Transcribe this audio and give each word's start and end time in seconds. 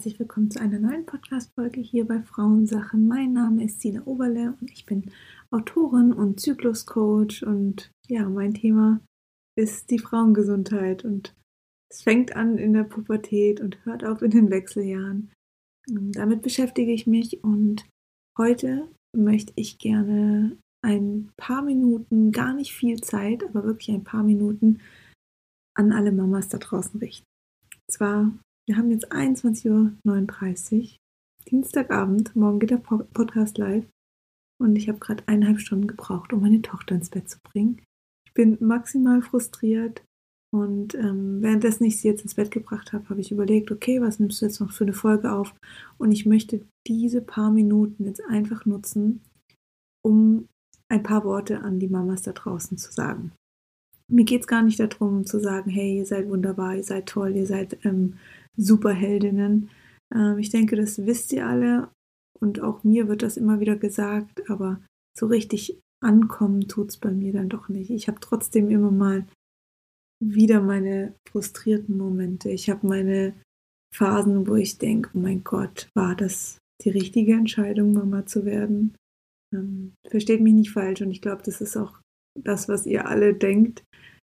Und 0.00 0.06
herzlich 0.06 0.18
willkommen 0.18 0.50
zu 0.50 0.58
einer 0.58 0.78
neuen 0.78 1.04
Podcast-Folge 1.04 1.82
hier 1.82 2.08
bei 2.08 2.22
Frauensachen. 2.22 3.06
Mein 3.06 3.34
Name 3.34 3.64
ist 3.64 3.82
Sina 3.82 4.00
Oberle 4.06 4.56
und 4.58 4.70
ich 4.70 4.86
bin 4.86 5.10
Autorin 5.50 6.14
und 6.14 6.40
Zykluscoach 6.40 7.42
und 7.42 7.92
ja, 8.08 8.26
mein 8.26 8.54
Thema 8.54 9.02
ist 9.58 9.90
die 9.90 9.98
Frauengesundheit 9.98 11.04
und 11.04 11.36
es 11.90 12.00
fängt 12.00 12.34
an 12.34 12.56
in 12.56 12.72
der 12.72 12.84
Pubertät 12.84 13.60
und 13.60 13.84
hört 13.84 14.02
auf 14.02 14.22
in 14.22 14.30
den 14.30 14.48
Wechseljahren. 14.48 15.32
Ähm, 15.90 16.12
damit 16.12 16.40
beschäftige 16.40 16.92
ich 16.92 17.06
mich 17.06 17.44
und 17.44 17.86
heute 18.38 18.88
möchte 19.14 19.52
ich 19.56 19.76
gerne 19.76 20.56
ein 20.80 21.30
paar 21.36 21.60
Minuten, 21.60 22.32
gar 22.32 22.54
nicht 22.54 22.72
viel 22.72 23.02
Zeit, 23.02 23.44
aber 23.44 23.64
wirklich 23.64 23.90
ein 23.90 24.04
paar 24.04 24.22
Minuten 24.22 24.80
an 25.76 25.92
alle 25.92 26.10
Mamas 26.10 26.48
da 26.48 26.56
draußen 26.56 26.98
richten. 27.00 27.26
Zwar, 27.86 28.32
wir 28.70 28.76
haben 28.76 28.92
jetzt 28.92 29.10
21.39 29.10 30.80
Uhr, 30.80 30.88
Dienstagabend, 31.50 32.36
morgen 32.36 32.60
geht 32.60 32.70
der 32.70 32.76
Podcast 32.76 33.58
live 33.58 33.84
und 34.62 34.76
ich 34.76 34.88
habe 34.88 35.00
gerade 35.00 35.24
eineinhalb 35.26 35.58
Stunden 35.58 35.88
gebraucht, 35.88 36.32
um 36.32 36.40
meine 36.40 36.62
Tochter 36.62 36.94
ins 36.94 37.10
Bett 37.10 37.28
zu 37.28 37.38
bringen. 37.42 37.82
Ich 38.24 38.32
bin 38.32 38.56
maximal 38.60 39.22
frustriert 39.22 40.04
und 40.54 40.94
ähm, 40.94 41.42
währenddessen 41.42 41.82
ich 41.82 42.00
sie 42.00 42.06
jetzt 42.06 42.22
ins 42.22 42.36
Bett 42.36 42.52
gebracht 42.52 42.92
habe, 42.92 43.08
habe 43.08 43.20
ich 43.20 43.32
überlegt, 43.32 43.72
okay, 43.72 44.00
was 44.00 44.20
nimmst 44.20 44.40
du 44.40 44.46
jetzt 44.46 44.60
noch 44.60 44.70
für 44.70 44.84
eine 44.84 44.92
Folge 44.92 45.32
auf? 45.32 45.52
Und 45.98 46.12
ich 46.12 46.24
möchte 46.24 46.64
diese 46.86 47.22
paar 47.22 47.50
Minuten 47.50 48.04
jetzt 48.04 48.22
einfach 48.28 48.66
nutzen, 48.66 49.20
um 50.04 50.46
ein 50.88 51.02
paar 51.02 51.24
Worte 51.24 51.62
an 51.62 51.80
die 51.80 51.88
Mamas 51.88 52.22
da 52.22 52.30
draußen 52.30 52.78
zu 52.78 52.92
sagen. 52.92 53.32
Mir 54.06 54.24
geht 54.24 54.42
es 54.42 54.46
gar 54.46 54.62
nicht 54.62 54.78
darum 54.78 55.26
zu 55.26 55.40
sagen, 55.40 55.70
hey, 55.70 55.98
ihr 55.98 56.06
seid 56.06 56.28
wunderbar, 56.28 56.76
ihr 56.76 56.84
seid 56.84 57.06
toll, 57.06 57.34
ihr 57.34 57.46
seid 57.46 57.84
ähm, 57.84 58.14
Superheldinnen. 58.56 59.70
Ähm, 60.14 60.38
ich 60.38 60.50
denke, 60.50 60.76
das 60.76 61.06
wisst 61.06 61.32
ihr 61.32 61.46
alle 61.46 61.90
und 62.38 62.60
auch 62.60 62.84
mir 62.84 63.08
wird 63.08 63.22
das 63.22 63.36
immer 63.36 63.60
wieder 63.60 63.76
gesagt, 63.76 64.48
aber 64.50 64.82
so 65.18 65.26
richtig 65.26 65.78
ankommen 66.02 66.66
tut 66.68 66.90
es 66.90 66.96
bei 66.96 67.10
mir 67.10 67.32
dann 67.32 67.48
doch 67.48 67.68
nicht. 67.68 67.90
Ich 67.90 68.08
habe 68.08 68.20
trotzdem 68.20 68.70
immer 68.70 68.90
mal 68.90 69.26
wieder 70.22 70.60
meine 70.60 71.14
frustrierten 71.28 71.96
Momente. 71.96 72.50
Ich 72.50 72.68
habe 72.70 72.86
meine 72.86 73.34
Phasen, 73.94 74.46
wo 74.46 74.54
ich 74.54 74.78
denke, 74.78 75.10
oh 75.14 75.18
mein 75.18 75.44
Gott, 75.44 75.88
war 75.94 76.14
das 76.14 76.58
die 76.82 76.90
richtige 76.90 77.34
Entscheidung, 77.34 77.92
Mama 77.92 78.26
zu 78.26 78.44
werden? 78.44 78.94
Ähm, 79.54 79.94
versteht 80.08 80.40
mich 80.40 80.54
nicht 80.54 80.70
falsch 80.70 81.00
und 81.02 81.10
ich 81.10 81.20
glaube, 81.20 81.42
das 81.44 81.60
ist 81.60 81.76
auch 81.76 82.00
das, 82.38 82.68
was 82.68 82.86
ihr 82.86 83.06
alle 83.06 83.34
denkt. 83.34 83.82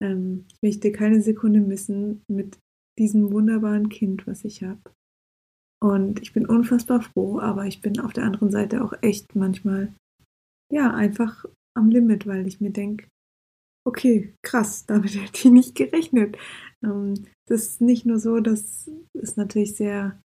Ähm, 0.01 0.45
ich 0.51 0.61
möchte 0.61 0.91
keine 0.91 1.21
Sekunde 1.21 1.61
missen 1.61 2.23
mit 2.27 2.57
diesem 2.97 3.31
wunderbaren 3.31 3.89
Kind, 3.89 4.27
was 4.27 4.43
ich 4.45 4.63
habe. 4.63 4.81
Und 5.81 6.21
ich 6.21 6.31
bin 6.33 6.45
unfassbar 6.45 7.01
froh, 7.01 7.39
aber 7.39 7.65
ich 7.65 7.81
bin 7.81 7.99
auf 7.99 8.13
der 8.13 8.23
anderen 8.23 8.51
Seite 8.51 8.83
auch 8.83 8.93
echt 9.01 9.35
manchmal, 9.35 9.93
ja, 10.71 10.93
einfach 10.93 11.45
am 11.75 11.89
Limit, 11.89 12.25
weil 12.25 12.47
ich 12.47 12.61
mir 12.61 12.71
denke, 12.71 13.07
okay, 13.85 14.33
krass, 14.43 14.85
damit 14.87 15.15
hätte 15.15 15.47
ich 15.47 15.51
nicht 15.51 15.75
gerechnet. 15.75 16.37
Ähm, 16.83 17.25
das 17.47 17.63
ist 17.63 17.81
nicht 17.81 18.05
nur 18.05 18.19
so, 18.19 18.39
dass 18.39 18.89
es 19.13 19.35
natürlich 19.35 19.75
sehr 19.75 20.19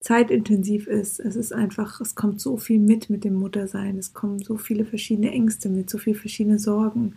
zeitintensiv 0.00 0.86
ist. 0.86 1.18
Es 1.18 1.34
ist 1.34 1.52
einfach, 1.52 2.00
es 2.00 2.14
kommt 2.14 2.40
so 2.40 2.56
viel 2.58 2.78
mit 2.78 3.08
mit 3.08 3.24
dem 3.24 3.34
Muttersein. 3.34 3.98
Es 3.98 4.12
kommen 4.12 4.38
so 4.38 4.58
viele 4.58 4.84
verschiedene 4.84 5.30
Ängste 5.30 5.70
mit, 5.70 5.88
so 5.88 5.98
viele 5.98 6.16
verschiedene 6.16 6.58
Sorgen. 6.58 7.16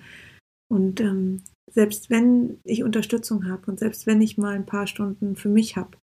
Und 0.70 1.02
ähm, 1.02 1.44
selbst 1.72 2.10
wenn 2.10 2.60
ich 2.64 2.84
Unterstützung 2.84 3.50
habe 3.50 3.70
und 3.70 3.80
selbst 3.80 4.08
wenn 4.08 4.22
ich 4.22 4.38
mal 4.38 4.56
ein 4.56 4.66
paar 4.66 4.88
Stunden 4.88 5.36
für 5.36 5.50
mich 5.50 5.76
habe, 5.76 5.98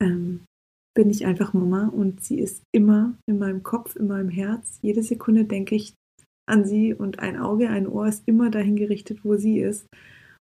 ähm, 0.00 0.44
bin 0.94 1.08
ich 1.10 1.24
einfach 1.24 1.54
Mama 1.54 1.88
und 1.88 2.22
sie 2.22 2.38
ist 2.38 2.62
immer 2.72 3.16
in 3.26 3.38
meinem 3.38 3.62
Kopf, 3.62 3.96
in 3.96 4.08
meinem 4.08 4.28
Herz. 4.28 4.78
Jede 4.82 5.02
Sekunde 5.02 5.44
denke 5.44 5.74
ich 5.74 5.94
an 6.46 6.64
sie 6.64 6.92
und 6.92 7.20
ein 7.20 7.38
Auge, 7.38 7.70
ein 7.70 7.86
Ohr 7.86 8.06
ist 8.08 8.24
immer 8.26 8.50
dahin 8.50 8.76
gerichtet, 8.76 9.24
wo 9.24 9.36
sie 9.36 9.60
ist. 9.60 9.86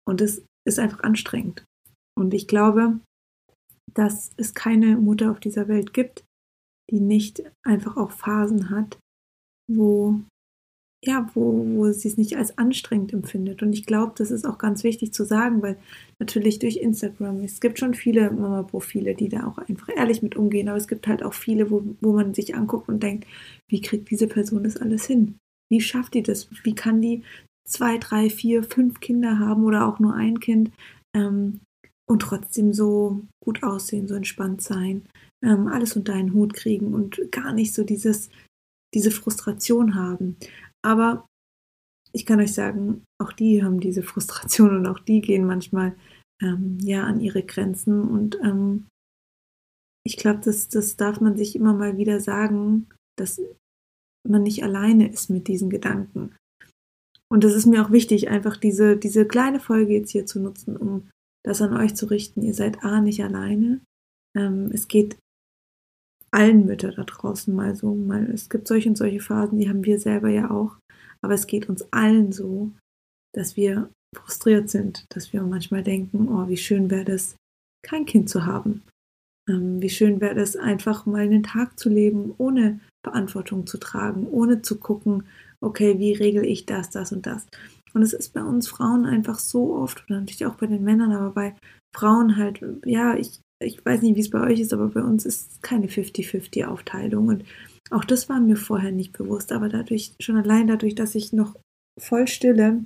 Und 0.08 0.22
es 0.22 0.44
ist 0.66 0.80
einfach 0.80 1.02
anstrengend. 1.04 1.64
Und 2.18 2.34
ich 2.34 2.48
glaube, 2.48 3.00
dass 3.94 4.32
es 4.38 4.54
keine 4.54 4.98
Mutter 4.98 5.32
auf 5.32 5.40
dieser 5.40 5.68
Welt 5.68 5.94
gibt, 5.94 6.24
die 6.90 7.00
nicht 7.00 7.44
einfach 7.64 7.98
auch 7.98 8.12
Phasen 8.12 8.70
hat, 8.70 8.98
wo 9.70 10.22
ja, 11.04 11.28
wo, 11.34 11.66
wo 11.76 11.92
sie 11.92 12.08
es 12.08 12.18
nicht 12.18 12.38
als 12.38 12.58
anstrengend 12.60 13.12
empfindet. 13.12 13.64
Und 13.64 13.74
ich 13.74 13.88
glaube, 13.88 14.14
das 14.16 14.30
ist 14.30 14.46
auch 14.46 14.60
ganz 14.60 14.84
wichtig 14.84 15.14
zu 15.14 15.26
sagen, 15.26 15.62
weil 15.64 15.78
natürlich 16.20 16.60
durch 16.60 16.78
Instagram, 16.78 17.44
es 17.44 17.60
gibt 17.60 17.80
schon 17.80 17.96
viele 17.96 18.30
Mama-Profile, 18.30 19.16
die 19.16 19.30
da 19.30 19.48
auch 19.48 19.58
einfach 19.58 19.90
ehrlich 19.96 20.22
mit 20.22 20.36
umgehen, 20.36 20.70
aber 20.70 20.78
es 20.78 20.88
gibt 20.88 21.08
halt 21.08 21.24
auch 21.24 21.34
viele, 21.34 21.72
wo, 21.72 21.84
wo 22.02 22.14
man 22.14 22.36
sich 22.36 22.54
anguckt 22.54 22.88
und 22.88 23.02
denkt, 23.02 23.26
wie 23.68 23.82
kriegt 23.82 24.12
diese 24.12 24.28
Person 24.28 24.64
das 24.64 24.78
alles 24.78 25.06
hin? 25.06 25.38
Wie 25.72 25.82
schafft 25.82 26.14
die 26.14 26.22
das? 26.22 26.50
Wie 26.64 26.76
kann 26.76 27.02
die 27.02 27.24
zwei, 27.68 27.98
drei, 27.98 28.30
vier, 28.30 28.64
fünf 28.64 29.00
Kinder 29.00 29.40
haben 29.40 29.64
oder 29.64 29.88
auch 29.88 30.00
nur 30.00 30.14
ein 30.14 30.40
Kind 30.40 30.72
ähm, 31.16 31.62
und 32.08 32.22
trotzdem 32.22 32.74
so 32.74 33.22
gut 33.44 33.64
aussehen, 33.64 34.08
so 34.08 34.14
entspannt 34.14 34.62
sein, 34.62 35.04
ähm, 35.44 35.68
alles 35.68 35.96
unter 35.96 36.14
einen 36.14 36.34
Hut 36.34 36.54
kriegen 36.54 36.94
und 36.94 37.20
gar 37.32 37.54
nicht 37.54 37.74
so 37.74 37.84
dieses, 37.84 38.30
diese 38.94 39.10
Frustration 39.10 39.96
haben. 39.96 40.36
Aber 40.84 41.28
ich 42.14 42.26
kann 42.26 42.40
euch 42.40 42.54
sagen, 42.54 43.04
auch 43.22 43.32
die 43.32 43.64
haben 43.64 43.80
diese 43.80 44.04
Frustration 44.04 44.76
und 44.76 44.88
auch 44.88 45.00
die 45.00 45.22
gehen 45.22 45.46
manchmal 45.46 45.96
ähm, 46.42 46.78
ja 46.82 47.04
an 47.04 47.22
ihre 47.22 47.44
Grenzen 47.44 48.02
und 48.02 48.38
ähm, 48.44 48.88
ich 50.04 50.18
glaube, 50.18 50.40
das, 50.44 50.68
das 50.68 50.98
darf 50.98 51.22
man 51.22 51.38
sich 51.38 51.56
immer 51.56 51.74
mal 51.74 51.98
wieder 51.98 52.20
sagen, 52.20 52.88
dass 53.18 53.40
man 54.28 54.44
nicht 54.44 54.64
alleine 54.64 55.12
ist 55.12 55.30
mit 55.30 55.48
diesen 55.48 55.70
Gedanken. 55.70 56.36
Und 57.30 57.44
das 57.44 57.54
ist 57.54 57.66
mir 57.66 57.86
auch 57.86 57.92
wichtig, 57.92 58.30
einfach 58.30 58.58
diese, 58.58 58.98
diese 58.98 59.26
kleine 59.26 59.60
Folge 59.60 59.94
jetzt 59.94 60.12
hier 60.12 60.26
zu 60.26 60.40
nutzen, 60.40 60.76
um 60.76 61.10
das 61.46 61.62
an 61.62 61.76
euch 61.76 61.96
zu 61.96 62.08
richten. 62.08 62.42
Ihr 62.42 62.54
seid 62.54 62.84
A 62.84 63.00
nicht 63.00 63.24
alleine. 63.24 63.82
Ähm, 64.36 64.70
es 64.74 64.88
geht 64.88 65.18
allen 66.34 66.66
Müttern 66.66 66.94
da 66.96 67.04
draußen 67.04 67.54
mal 67.54 67.76
so, 67.76 67.94
mal, 67.94 68.30
es 68.32 68.50
gibt 68.50 68.68
solche 68.68 68.90
und 68.90 68.98
solche 68.98 69.20
Phasen, 69.20 69.60
die 69.60 69.70
haben 69.70 69.84
wir 69.84 70.00
selber 70.00 70.30
ja 70.30 70.50
auch. 70.50 70.78
Aber 71.22 71.34
es 71.34 71.48
geht 71.48 71.70
uns 71.70 71.86
allen 71.92 72.32
so, 72.32 72.72
dass 73.34 73.56
wir 73.56 73.90
frustriert 74.16 74.70
sind, 74.70 75.06
dass 75.10 75.34
wir 75.34 75.44
manchmal 75.44 75.84
denken, 75.84 76.30
oh, 76.30 76.48
wie 76.48 76.58
schön 76.58 76.90
wäre 76.90 77.06
das, 77.06 77.36
kein 77.86 78.06
Kind 78.06 78.30
zu 78.30 78.46
haben. 78.46 78.84
Ähm, 79.50 79.82
wie 79.82 79.90
schön 79.90 80.22
wäre 80.22 80.40
es, 80.40 80.56
einfach 80.56 81.06
mal 81.06 81.22
einen 81.22 81.44
Tag 81.44 81.80
zu 81.80 81.90
leben, 81.90 82.34
ohne 82.38 82.80
Verantwortung 83.06 83.66
zu 83.68 83.78
tragen, 83.78 84.28
ohne 84.28 84.62
zu 84.62 84.78
gucken, 84.80 85.26
okay, 85.62 86.00
wie 86.00 86.14
regel 86.14 86.46
ich 86.46 86.66
das, 86.66 86.90
das 86.90 87.12
und 87.12 87.26
das. 87.26 87.46
Und 87.94 88.04
es 88.04 88.14
ist 88.14 88.34
bei 88.34 88.44
uns 88.44 88.68
Frauen 88.68 89.06
einfach 89.06 89.40
so 89.40 89.76
oft, 89.76 90.04
oder 90.06 90.20
natürlich 90.20 90.46
auch 90.46 90.56
bei 90.56 90.68
den 90.68 90.84
Männern, 90.84 91.12
aber 91.12 91.32
bei 91.32 91.56
Frauen 91.96 92.38
halt, 92.38 92.64
ja, 92.86 93.16
ich, 93.16 93.40
ich 93.62 93.86
weiß 93.86 94.02
nicht, 94.02 94.16
wie 94.16 94.22
es 94.22 94.30
bei 94.30 94.42
euch 94.42 94.60
ist, 94.60 94.74
aber 94.74 94.90
bei 94.90 95.02
uns 95.02 95.26
ist 95.26 95.62
keine 95.62 95.88
50-50-Aufteilung. 95.88 97.28
Und 97.28 97.44
auch 97.90 98.06
das 98.06 98.30
war 98.30 98.40
mir 98.40 98.56
vorher 98.56 98.92
nicht 98.92 99.14
bewusst, 99.14 99.52
aber 99.52 99.70
dadurch, 99.70 100.14
schon 100.20 100.38
allein 100.38 100.68
dadurch, 100.68 100.96
dass 100.96 101.16
ich 101.16 101.34
noch 101.34 101.56
voll 102.00 102.28
stille, 102.28 102.84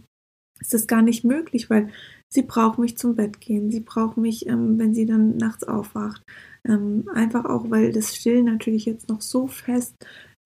ist 0.59 0.73
das 0.73 0.87
gar 0.87 1.01
nicht 1.01 1.23
möglich, 1.23 1.69
weil 1.69 1.89
sie 2.29 2.41
braucht 2.41 2.79
mich 2.79 2.97
zum 2.97 3.15
Bett 3.15 3.41
gehen, 3.41 3.71
sie 3.71 3.81
braucht 3.81 4.17
mich, 4.17 4.47
ähm, 4.47 4.79
wenn 4.79 4.93
sie 4.93 5.05
dann 5.05 5.37
nachts 5.37 5.63
aufwacht. 5.63 6.21
Ähm, 6.67 7.09
einfach 7.13 7.45
auch, 7.45 7.69
weil 7.69 7.91
das 7.91 8.15
Stillen 8.15 8.45
natürlich 8.45 8.85
jetzt 8.85 9.09
noch 9.09 9.21
so 9.21 9.47
fest 9.47 9.95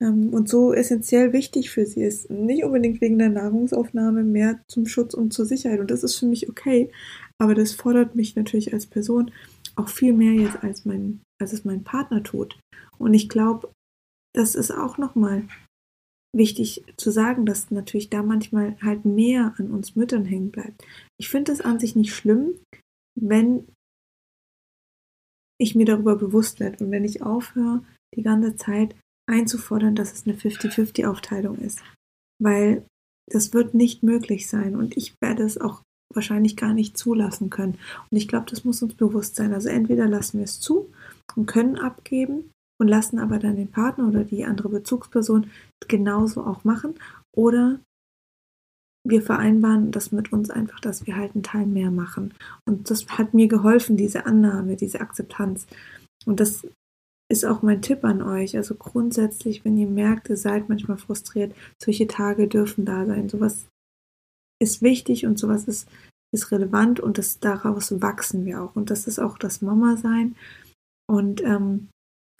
ähm, 0.02 0.30
und 0.30 0.50
so 0.50 0.74
essentiell 0.74 1.32
wichtig 1.32 1.70
für 1.70 1.86
sie 1.86 2.02
ist. 2.02 2.30
Nicht 2.30 2.64
unbedingt 2.64 3.02
wegen 3.02 3.20
der 3.20 3.30
Nahrungsaufnahme, 3.30 4.24
mehr 4.24 4.62
zum 4.68 4.86
Schutz 4.88 5.14
und 5.14 5.32
zur 5.32 5.46
Sicherheit. 5.46 5.80
Und 5.80 5.92
das 5.92 6.04
ist 6.04 6.16
für 6.16 6.26
mich 6.26 6.50
okay. 6.50 6.92
Aber 7.38 7.56
das 7.56 7.74
fordert 7.74 8.16
mich 8.16 8.36
natürlich 8.36 8.74
als 8.74 8.88
Person 8.88 9.32
auch 9.80 9.90
viel 9.90 10.14
mehr 10.14 10.34
jetzt 10.34 10.64
als 10.64 10.86
mein, 10.86 11.22
als 11.42 11.54
es 11.54 11.66
mein 11.66 11.84
Partner 11.84 12.24
tut. 12.24 12.60
Und 12.98 13.14
ich 13.14 13.30
glaube, 13.30 13.72
das 14.36 14.56
ist 14.56 14.72
auch 14.72 14.98
nochmal 14.98 15.48
wichtig 16.36 16.84
zu 16.98 17.12
sagen, 17.12 17.46
dass 17.46 17.72
natürlich 17.72 18.10
da 18.10 18.22
manchmal 18.22 18.80
halt 18.82 19.06
mehr 19.06 19.56
an 19.58 19.72
uns 19.72 19.96
Müttern 19.96 20.26
hängen 20.26 20.52
bleibt. 20.52 20.86
Ich 21.20 21.30
finde 21.30 21.52
es 21.52 21.62
an 21.62 21.80
sich 21.80 21.96
nicht 21.96 22.14
schlimm, 22.14 22.60
wenn 23.20 23.68
ich 25.60 25.76
mir 25.76 25.86
darüber 25.86 26.16
bewusst 26.16 26.60
werde 26.60 26.84
und 26.84 26.92
wenn 26.92 27.04
ich 27.04 27.22
aufhöre, 27.22 27.84
die 28.16 28.24
ganze 28.24 28.56
Zeit 28.56 28.96
einzufordern, 29.30 29.96
dass 29.96 30.14
es 30.14 30.26
eine 30.26 30.36
50-50-Aufteilung 30.36 31.58
ist. 31.58 31.82
Weil 32.42 32.86
das 33.32 33.54
wird 33.54 33.74
nicht 33.74 34.04
möglich 34.04 34.48
sein 34.48 34.76
und 34.76 34.98
ich 34.98 35.16
werde 35.22 35.44
es 35.44 35.60
auch 35.60 35.84
wahrscheinlich 36.14 36.58
gar 36.58 36.74
nicht 36.74 36.98
zulassen 36.98 37.50
können. 37.50 37.78
Und 38.10 38.18
ich 38.18 38.28
glaube, 38.28 38.48
das 38.50 38.64
muss 38.64 38.82
uns 38.82 38.96
bewusst 38.96 39.36
sein. 39.36 39.54
Also 39.54 39.70
entweder 39.70 40.08
lassen 40.08 40.38
wir 40.38 40.46
es 40.46 40.60
zu 40.60 40.92
und 41.36 41.46
können 41.46 41.78
abgeben 41.78 42.52
und 42.80 42.88
lassen 42.88 43.20
aber 43.20 43.40
dann 43.40 43.56
den 43.56 43.72
Partner 43.72 44.08
oder 44.08 44.24
die 44.24 44.46
andere 44.46 44.70
Bezugsperson 44.70 45.48
genauso 45.88 46.44
auch 46.44 46.64
machen 46.64 46.96
oder 47.36 47.80
wir 49.08 49.22
vereinbaren 49.22 49.92
das 49.92 50.12
mit 50.12 50.34
uns 50.34 50.50
einfach, 50.50 50.80
dass 50.80 51.08
wir 51.08 51.16
halt 51.16 51.34
einen 51.34 51.44
Teil 51.44 51.66
mehr 51.66 51.90
machen. 51.90 52.34
Und 52.66 52.90
das 52.90 53.08
hat 53.08 53.34
mir 53.34 53.48
geholfen, 53.48 53.98
diese 53.98 54.26
Annahme, 54.26 54.76
diese 54.76 55.00
Akzeptanz. 55.00 55.68
Und 56.26 56.40
das 56.40 56.68
ist 57.32 57.46
auch 57.46 57.62
mein 57.62 57.82
Tipp 57.82 58.04
an 58.04 58.22
euch. 58.22 58.58
Also 58.58 58.76
grundsätzlich, 58.76 59.64
wenn 59.64 59.78
ihr 59.78 59.88
merkt, 59.88 60.30
ihr 60.30 60.38
seid 60.38 60.68
manchmal 60.68 60.98
frustriert, 60.98 61.56
solche 61.82 62.08
Tage 62.08 62.48
dürfen 62.48 62.86
da 62.86 63.06
sein. 63.06 63.30
Sowas 63.30 63.68
ist 64.62 64.82
wichtig 64.82 65.26
und 65.26 65.40
sowas 65.40 65.66
ist, 65.66 65.90
ist 66.34 66.52
relevant 66.52 67.00
und 67.00 67.18
das, 67.18 67.40
daraus 67.40 68.02
wachsen 68.02 68.46
wir 68.46 68.62
auch. 68.62 68.76
Und 68.76 68.90
das 68.90 69.08
ist 69.08 69.20
auch 69.20 69.38
das 69.38 69.62
Mama-Sein. 69.62 70.36
Und 71.08 71.42
ähm, 71.44 71.90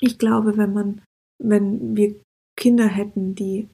ich 0.02 0.20
glaube, 0.20 0.58
wenn 0.58 0.74
man, 0.74 1.02
wenn 1.42 1.96
wir 1.96 2.16
Kinder 2.56 2.88
hätten, 2.88 3.36
die 3.36 3.70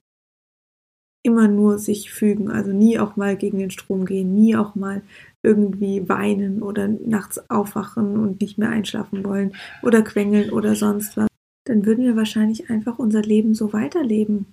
immer 1.26 1.48
nur 1.48 1.78
sich 1.78 2.12
fügen, 2.12 2.50
also 2.50 2.72
nie 2.72 3.00
auch 3.00 3.16
mal 3.16 3.36
gegen 3.36 3.58
den 3.58 3.72
Strom 3.72 4.06
gehen, 4.06 4.32
nie 4.32 4.56
auch 4.56 4.76
mal 4.76 5.02
irgendwie 5.42 6.08
weinen 6.08 6.62
oder 6.62 6.86
nachts 6.86 7.50
aufwachen 7.50 8.16
und 8.16 8.40
nicht 8.40 8.58
mehr 8.58 8.70
einschlafen 8.70 9.24
wollen 9.24 9.54
oder 9.82 10.02
quengeln 10.02 10.50
oder 10.50 10.76
sonst 10.76 11.16
was, 11.16 11.28
dann 11.66 11.84
würden 11.84 12.04
wir 12.04 12.14
wahrscheinlich 12.14 12.70
einfach 12.70 13.00
unser 13.00 13.22
Leben 13.22 13.54
so 13.54 13.72
weiterleben 13.72 14.46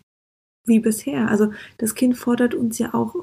wie 0.65 0.79
bisher. 0.79 1.29
Also 1.29 1.51
das 1.77 1.93
Kind 1.93 2.17
fordert 2.17 2.55
uns 2.55 2.79
ja 2.79 2.95
auch 2.95 3.13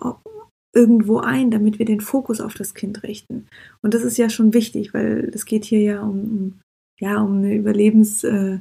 irgendwo 0.72 1.19
ein, 1.19 1.50
damit 1.50 1.78
wir 1.78 1.87
den 1.87 2.00
Fokus 2.00 2.40
auf 2.40 2.55
das 2.55 2.75
Kind 2.75 3.02
richten. 3.02 3.46
Und 3.82 3.94
das 3.94 4.02
ist 4.02 4.19
ja 4.19 4.31
schon 4.31 4.55
wichtig, 4.55 4.94
weil 4.94 5.31
es 5.34 5.44
geht 5.44 5.64
hier 5.64 5.81
ja 5.81 6.02
um, 6.02 6.61
ja, 7.00 7.20
um 7.20 7.38
eine 7.38 7.55
Überlebens, 7.55 8.25
äh, 8.25 8.61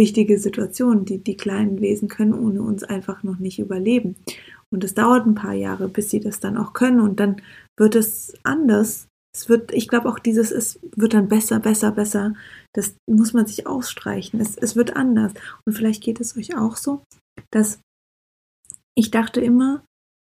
Situation. 0.00 1.04
Die, 1.04 1.18
die 1.18 1.36
kleinen 1.36 1.80
Wesen 1.80 2.08
können 2.08 2.34
ohne 2.34 2.62
uns 2.62 2.84
einfach 2.84 3.24
noch 3.24 3.38
nicht 3.40 3.58
überleben. 3.58 4.14
Und 4.70 4.84
es 4.84 4.94
dauert 4.94 5.26
ein 5.26 5.34
paar 5.34 5.54
Jahre, 5.54 5.88
bis 5.88 6.10
sie 6.10 6.20
das 6.20 6.38
dann 6.40 6.56
auch 6.56 6.72
können. 6.72 7.00
Und 7.00 7.18
dann 7.18 7.42
wird 7.76 7.96
es 7.96 8.34
anders. 8.44 9.08
Es 9.34 9.48
wird, 9.48 9.72
ich 9.72 9.88
glaube 9.88 10.08
auch 10.08 10.18
dieses, 10.18 10.52
es 10.52 10.78
wird 10.94 11.14
dann 11.14 11.28
besser, 11.28 11.58
besser, 11.58 11.90
besser. 11.90 12.34
Das 12.74 12.94
muss 13.10 13.32
man 13.32 13.46
sich 13.46 13.66
ausstreichen. 13.66 14.40
Es, 14.40 14.56
es 14.56 14.76
wird 14.76 14.94
anders. 14.94 15.32
Und 15.66 15.72
vielleicht 15.72 16.02
geht 16.02 16.20
es 16.20 16.36
euch 16.36 16.56
auch 16.56 16.76
so, 16.76 17.02
dass 17.50 17.80
ich 18.94 19.10
dachte 19.10 19.40
immer, 19.40 19.82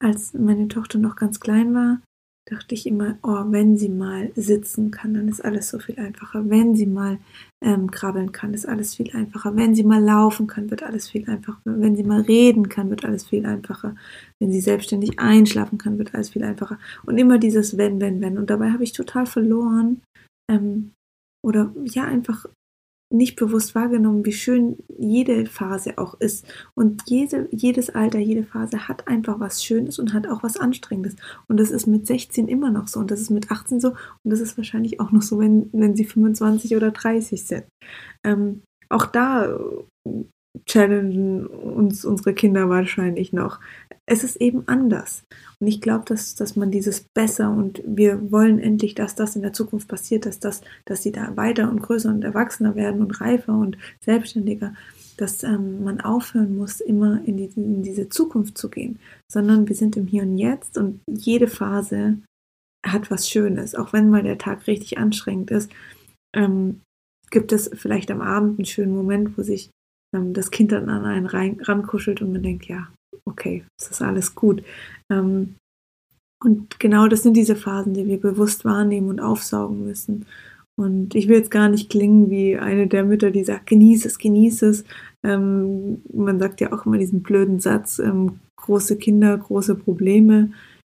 als 0.01 0.33
meine 0.33 0.68
Tochter 0.68 1.00
noch 1.00 1.15
ganz 1.15 1.39
klein 1.39 1.74
war, 1.74 2.01
dachte 2.50 2.74
ich 2.74 2.88
immer, 2.88 3.18
oh, 3.21 3.44
wenn 3.50 3.77
sie 3.77 3.89
mal 3.89 4.31
sitzen 4.36 4.92
kann, 4.92 5.13
dann 5.13 5.27
ist 5.27 5.44
alles 5.44 5.69
so 5.69 5.80
viel 5.80 6.00
einfacher. 6.00 6.50
Wenn 6.50 6.75
sie 6.75 6.88
mal 6.88 7.19
ähm, 7.63 7.92
krabbeln 7.92 8.31
kann, 8.31 8.53
ist 8.53 8.68
alles 8.68 8.95
viel 8.95 9.15
einfacher. 9.15 9.56
Wenn 9.56 9.75
sie 9.75 9.83
mal 9.83 10.03
laufen 10.03 10.48
kann, 10.48 10.71
wird 10.71 10.83
alles 10.83 11.09
viel 11.09 11.30
einfacher. 11.30 11.62
Wenn 11.63 11.95
sie 11.95 12.03
mal 12.03 12.21
reden 12.21 12.68
kann, 12.68 12.89
wird 12.89 13.06
alles 13.06 13.25
viel 13.25 13.45
einfacher. 13.45 13.95
Wenn 14.39 14.51
sie 14.51 14.59
selbstständig 14.59 15.19
einschlafen 15.19 15.77
kann, 15.77 15.98
wird 15.98 16.15
alles 16.15 16.31
viel 16.31 16.44
einfacher. 16.44 16.80
Und 17.06 17.18
immer 17.18 17.38
dieses 17.38 17.77
wenn, 17.77 18.01
wenn, 18.01 18.19
wenn. 18.21 18.38
Und 18.38 18.50
dabei 18.50 18.71
habe 18.71 18.83
ich 18.83 18.94
total 18.94 19.27
verloren. 19.27 20.01
Ähm, 20.50 20.92
oder 21.45 21.74
ja, 21.86 22.06
einfach 22.06 22.48
nicht 23.12 23.36
bewusst 23.36 23.75
wahrgenommen, 23.75 24.25
wie 24.25 24.31
schön 24.31 24.78
jede 24.98 25.46
Phase 25.46 25.98
auch 25.98 26.19
ist. 26.19 26.46
Und 26.75 27.04
jede, 27.08 27.48
jedes 27.52 27.90
Alter, 27.90 28.19
jede 28.19 28.44
Phase 28.44 28.88
hat 28.88 29.08
einfach 29.08 29.40
was 29.40 29.63
Schönes 29.63 30.00
und 30.00 30.13
hat 30.13 30.28
auch 30.28 30.44
was 30.44 30.58
Anstrengendes. 30.58 31.16
Und 31.48 31.60
das 31.60 31.72
ist 31.72 31.88
mit 31.88 32.08
16 32.08 32.48
immer 32.48 32.72
noch 32.72 32.88
so 32.88 33.00
und 33.00 33.12
das 33.12 33.22
ist 33.22 33.30
mit 33.30 33.52
18 33.52 33.80
so 33.80 33.90
und 33.90 34.31
das 34.31 34.40
ist 34.40 34.58
wahrscheinlich 34.58 35.00
auch 35.00 35.12
noch 35.12 35.22
so, 35.22 35.40
wenn, 35.40 35.69
wenn 35.74 35.96
sie 35.96 36.06
25 36.06 36.75
oder 36.75 36.92
30 36.92 37.44
sind. 37.44 37.66
Ähm, 38.24 38.62
auch 38.90 39.06
da 39.06 39.58
challengen 40.66 41.48
uns 41.48 42.06
unsere 42.06 42.34
Kinder 42.34 42.69
wahrscheinlich 42.69 43.34
noch. 43.34 43.60
Es 44.12 44.25
ist 44.25 44.42
eben 44.42 44.68
anders. 44.68 45.24
Und 45.62 45.68
ich 45.68 45.80
glaube, 45.80 46.04
dass, 46.04 46.36
dass 46.36 46.58
man 46.58 46.69
dieses 46.69 47.06
besser 47.13 47.50
und 47.50 47.81
wir 47.86 48.30
wollen 48.30 48.60
endlich, 48.60 48.94
dass 48.94 49.16
das 49.16 49.38
in 49.38 49.42
der 49.42 49.54
Zukunft 49.54 49.88
passiert, 49.88 50.25
dass 50.25 50.42
das, 50.42 50.60
dass 50.84 51.02
sie 51.02 51.13
da 51.13 51.38
weiter 51.38 51.69
und 51.69 51.81
größer 51.81 52.10
und 52.10 52.25
erwachsener 52.25 52.75
werden 52.75 53.02
und 53.02 53.22
reifer 53.22 53.54
und 53.54 53.78
selbstständiger, 54.04 54.74
dass 55.16 55.44
ähm, 55.44 55.86
man 55.86 56.02
aufhören 56.02 56.58
muss, 56.58 56.81
immer 56.81 57.24
in, 57.24 57.38
die, 57.38 57.52
in 57.56 57.84
diese 57.84 58.10
Zukunft 58.10 58.58
zu 58.58 58.69
gehen, 58.69 59.00
sondern 59.31 59.69
wir 59.69 59.78
sind 59.78 59.96
im 59.96 60.08
Hier 60.08 60.24
und 60.24 60.38
Jetzt 60.38 60.78
und 60.78 61.00
jede 61.08 61.48
Phase 61.48 62.18
hat 62.86 63.12
was 63.12 63.30
Schönes, 63.30 63.75
auch 63.75 63.94
wenn 63.94 64.10
mal 64.10 64.24
der 64.24 64.38
Tag 64.38 64.68
richtig 64.68 64.98
anstrengend 64.98 65.52
ist. 65.52 65.72
Ähm, 66.36 66.81
gibt 67.30 67.54
es 67.54 67.72
vielleicht 67.74 68.12
am 68.12 68.19
Abend 68.19 68.60
einen 68.60 68.66
schönen 68.66 68.94
Moment, 68.94 69.38
wo 69.38 69.42
sich 69.42 69.69
ähm, 70.13 70.34
das 70.34 70.52
Kind 70.52 70.74
dann 70.74 70.90
an 70.90 71.06
einen 71.06 71.28
rein, 71.28 71.62
rankuschelt 71.62 72.22
und 72.22 72.34
man 72.34 72.44
denkt, 72.44 72.66
ja, 72.66 72.90
okay, 73.25 73.63
es 73.79 73.89
ist 73.89 74.01
alles 74.01 74.35
gut. 74.35 74.63
Ähm, 75.09 75.56
und 76.44 76.79
genau 76.79 77.07
das 77.07 77.23
sind 77.23 77.35
diese 77.35 77.56
Phasen, 77.56 77.94
die 77.94 78.07
wir 78.07 78.19
bewusst 78.19 78.65
wahrnehmen 78.65 79.09
und 79.09 79.19
aufsaugen 79.19 79.83
müssen. 79.83 80.25
Und 80.75 81.13
ich 81.13 81.27
will 81.27 81.38
jetzt 81.38 81.51
gar 81.51 81.69
nicht 81.69 81.91
klingen 81.91 82.29
wie 82.29 82.57
eine 82.57 82.88
der 82.88 83.03
Mütter, 83.03 83.29
die 83.29 83.44
sagt, 83.44 83.68
genieße 83.68 84.07
es, 84.07 84.18
genieße 84.18 84.68
es. 84.68 84.83
Ähm, 85.23 86.01
man 86.12 86.39
sagt 86.39 86.62
ja 86.62 86.73
auch 86.73 86.85
immer 86.85 86.97
diesen 86.97 87.21
blöden 87.21 87.59
Satz, 87.59 88.00
ähm, 88.00 88.39
große 88.56 88.97
Kinder, 88.97 89.38
große 89.38 89.75
Probleme 89.75 90.51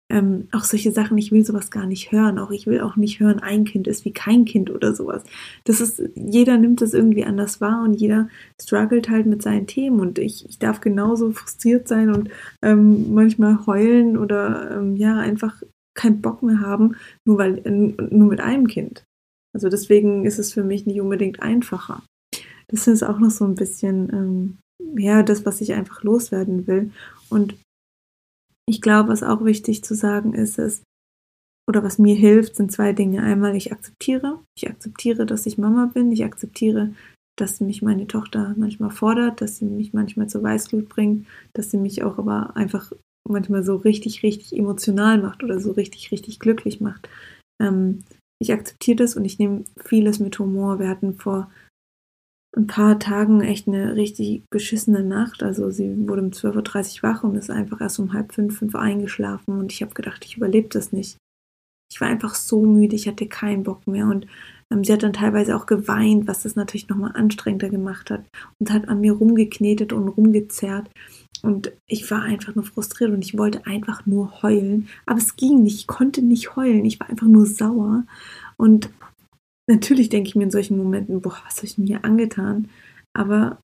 ähm, 0.10 0.48
auch 0.52 0.64
solche 0.64 0.92
Sachen, 0.92 1.18
ich 1.18 1.32
will 1.32 1.46
sowas 1.46 1.70
gar 1.70 1.86
nicht 1.86 2.12
hören. 2.12 2.40
Auch 2.40 2.52
ich 2.52 2.66
will 2.66 2.82
auch 2.82 2.96
nicht 2.96 3.20
hören, 3.20 3.40
ein 3.40 3.64
Kind 3.64 3.88
ist 3.88 4.06
wie 4.06 4.12
kein 4.12 4.46
Kind 4.46 4.72
oder 4.72 4.96
sowas. 4.96 5.24
Das 5.66 5.82
ist, 5.82 6.02
jeder 6.16 6.58
nimmt 6.58 6.82
das 6.82 6.94
irgendwie 6.94 7.26
anders 7.26 7.62
wahr 7.62 7.84
und 7.84 7.94
jeder 7.94 8.28
struggelt 8.60 9.10
halt 9.10 9.28
mit 9.28 9.42
seinen 9.44 9.68
Themen 9.68 10.00
und 10.00 10.18
ich, 10.18 10.50
ich 10.50 10.58
darf 10.58 10.82
genauso 10.82 11.32
frustriert 11.32 11.88
sein 11.88 12.14
und 12.14 12.30
ähm, 12.64 13.14
manchmal 13.14 13.66
heulen 13.68 14.18
oder 14.18 14.78
ähm, 14.78 14.96
ja, 14.96 15.18
einfach 15.18 15.62
keinen 15.94 16.22
Bock 16.22 16.42
mehr 16.42 16.60
haben, 16.60 16.96
nur 17.26 17.38
weil, 17.38 17.62
nur 17.66 18.30
mit 18.30 18.40
einem 18.40 18.68
Kind. 18.68 19.04
Also 19.54 19.70
deswegen 19.70 20.26
ist 20.26 20.40
es 20.40 20.54
für 20.54 20.64
mich 20.64 20.86
nicht 20.86 21.02
unbedingt 21.02 21.42
einfacher. 21.42 22.04
Das 22.68 22.88
ist 22.88 23.04
auch 23.04 23.20
noch 23.20 23.32
so 23.32 23.46
ein 23.46 23.56
bisschen, 23.56 24.10
ähm, 24.14 24.58
ja, 24.98 25.24
das, 25.24 25.46
was 25.46 25.62
ich 25.62 25.74
einfach 25.74 26.04
loswerden 26.04 26.68
will. 26.68 26.92
Und 27.30 27.56
ich 28.70 28.82
glaube, 28.82 29.10
was 29.10 29.24
auch 29.24 29.44
wichtig 29.44 29.84
zu 29.84 29.96
sagen 29.96 30.34
ist, 30.34 30.60
ist, 30.60 30.84
oder 31.68 31.84
was 31.84 31.98
mir 31.98 32.16
hilft, 32.16 32.56
sind 32.56 32.72
zwei 32.72 32.94
Dinge. 32.94 33.24
Einmal, 33.24 33.56
ich 33.56 33.72
akzeptiere. 33.72 34.40
Ich 34.56 34.70
akzeptiere, 34.70 35.26
dass 35.26 35.46
ich 35.46 35.58
Mama 35.58 35.90
bin. 35.92 36.12
Ich 36.12 36.24
akzeptiere, 36.24 36.94
dass 37.36 37.62
mich 37.62 37.82
meine 37.82 38.08
Tochter 38.08 38.54
manchmal 38.58 38.92
fordert, 38.92 39.42
dass 39.42 39.58
sie 39.58 39.66
mich 39.66 39.94
manchmal 39.94 40.28
zur 40.28 40.44
Weißglut 40.44 40.88
bringt, 40.88 41.28
dass 41.54 41.72
sie 41.72 41.78
mich 41.78 42.04
auch 42.04 42.18
aber 42.18 42.56
einfach 42.56 42.92
manchmal 43.28 43.64
so 43.64 43.76
richtig, 43.76 44.24
richtig 44.24 44.58
emotional 44.58 45.20
macht 45.20 45.44
oder 45.44 45.60
so 45.60 45.72
richtig, 45.72 46.12
richtig 46.12 46.40
glücklich 46.40 46.80
macht. 46.80 47.10
Ähm, 47.62 48.04
ich 48.40 48.54
akzeptiere 48.54 48.98
das 48.98 49.16
und 49.16 49.26
ich 49.26 49.40
nehme 49.40 49.64
vieles 49.84 50.20
mit 50.20 50.38
Humor. 50.38 50.80
Wir 50.80 50.90
hatten 50.90 51.16
vor 51.16 51.52
ein 52.56 52.68
paar 52.68 53.00
Tagen 53.00 53.42
echt 53.42 53.68
eine 53.68 53.96
richtig 53.96 54.44
beschissene 54.50 55.04
Nacht. 55.04 55.44
Also 55.44 55.70
sie 55.70 56.08
wurde 56.08 56.22
um 56.22 56.30
12.30 56.30 56.98
Uhr 56.98 57.10
wach 57.10 57.24
und 57.24 57.36
ist 57.36 57.50
einfach 57.50 57.82
erst 57.82 58.00
um 58.00 58.14
halb 58.14 58.34
fünf, 58.34 58.58
fünf 58.58 58.76
eingeschlafen. 58.76 59.60
Und 59.60 59.72
ich 59.72 59.82
habe 59.82 59.94
gedacht, 59.94 60.26
ich 60.26 60.38
überlebe 60.38 60.70
das 60.70 60.92
nicht. 60.92 61.18
Ich 61.92 62.02
war 62.02 62.08
einfach 62.08 62.36
so 62.36 62.62
müde, 62.62 62.96
ich 62.96 63.08
hatte 63.08 63.28
keinen 63.28 63.64
Bock 63.64 63.88
mehr. 63.88 64.06
Und 64.06 64.28
ähm, 64.72 64.84
sie 64.84 64.94
hat 64.94 65.04
dann 65.04 65.14
teilweise 65.14 65.56
auch 65.56 65.66
geweint, 65.66 66.28
was 66.28 66.44
das 66.44 66.56
natürlich 66.56 66.90
nochmal 66.90 67.12
anstrengender 67.14 67.70
gemacht 67.70 68.10
hat. 68.10 68.26
Und 68.60 68.72
hat 68.72 68.88
an 68.88 69.02
mir 69.02 69.14
rumgeknetet 69.14 69.94
und 69.94 70.08
rumgezerrt. 70.08 70.90
Und 71.42 71.72
ich 71.88 72.10
war 72.12 72.24
einfach 72.24 72.56
nur 72.56 72.66
frustriert 72.66 73.12
und 73.12 73.24
ich 73.24 73.38
wollte 73.38 73.66
einfach 73.66 74.06
nur 74.06 74.42
heulen, 74.42 74.90
aber 75.06 75.20
es 75.20 75.38
ging 75.38 75.64
nicht, 75.64 75.80
ich 75.80 75.88
konnte 75.88 76.22
nicht 76.22 76.58
heulen, 76.58 76.84
ich 76.84 77.00
war 77.00 77.10
einfach 77.10 77.28
nur 77.28 77.46
sauer. 77.46 78.04
Und 78.58 78.90
natürlich 79.70 80.10
denke 80.10 80.28
ich 80.28 80.36
mir 80.36 80.44
in 80.44 80.52
solchen 80.52 80.78
Momenten, 80.78 81.22
boah, 81.22 81.38
was 81.46 81.58
habe 81.58 81.68
ich 81.68 81.78
mir 81.78 82.04
angetan? 82.04 82.70
Aber 83.14 83.62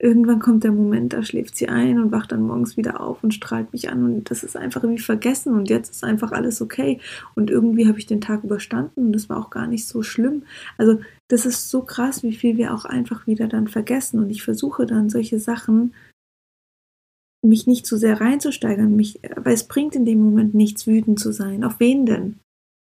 irgendwann 0.00 0.40
kommt 0.40 0.64
der 0.64 0.72
Moment, 0.72 1.12
da 1.12 1.22
schläft 1.22 1.56
sie 1.56 1.68
ein 1.68 2.00
und 2.00 2.10
wacht 2.10 2.32
dann 2.32 2.42
morgens 2.42 2.76
wieder 2.76 3.00
auf 3.00 3.22
und 3.22 3.34
strahlt 3.34 3.72
mich 3.72 3.88
an 3.88 4.04
und 4.04 4.30
das 4.30 4.42
ist 4.42 4.56
einfach 4.56 4.82
wie 4.82 4.98
vergessen 4.98 5.54
und 5.54 5.70
jetzt 5.70 5.90
ist 5.90 6.02
einfach 6.02 6.32
alles 6.32 6.60
okay 6.60 7.00
und 7.36 7.50
irgendwie 7.50 7.86
habe 7.86 7.98
ich 8.00 8.06
den 8.06 8.20
Tag 8.20 8.42
überstanden 8.42 9.06
und 9.06 9.12
das 9.12 9.28
war 9.28 9.38
auch 9.38 9.50
gar 9.50 9.68
nicht 9.68 9.86
so 9.86 10.02
schlimm. 10.02 10.42
Also 10.76 10.98
das 11.28 11.46
ist 11.46 11.70
so 11.70 11.82
krass, 11.82 12.24
wie 12.24 12.34
viel 12.34 12.56
wir 12.56 12.74
auch 12.74 12.84
einfach 12.84 13.28
wieder 13.28 13.46
dann 13.46 13.68
vergessen 13.68 14.18
und 14.18 14.30
ich 14.30 14.42
versuche 14.42 14.86
dann 14.86 15.08
solche 15.08 15.38
Sachen 15.38 15.94
mich 17.44 17.68
nicht 17.68 17.86
zu 17.86 17.96
sehr 17.96 18.20
reinzusteigern, 18.20 18.96
mich, 18.96 19.20
weil 19.36 19.54
es 19.54 19.68
bringt 19.68 19.94
in 19.94 20.04
dem 20.04 20.20
Moment 20.20 20.54
nichts, 20.54 20.86
wütend 20.86 21.20
zu 21.20 21.32
sein. 21.32 21.62
Auf 21.62 21.78
wen 21.78 22.06
denn? 22.06 22.41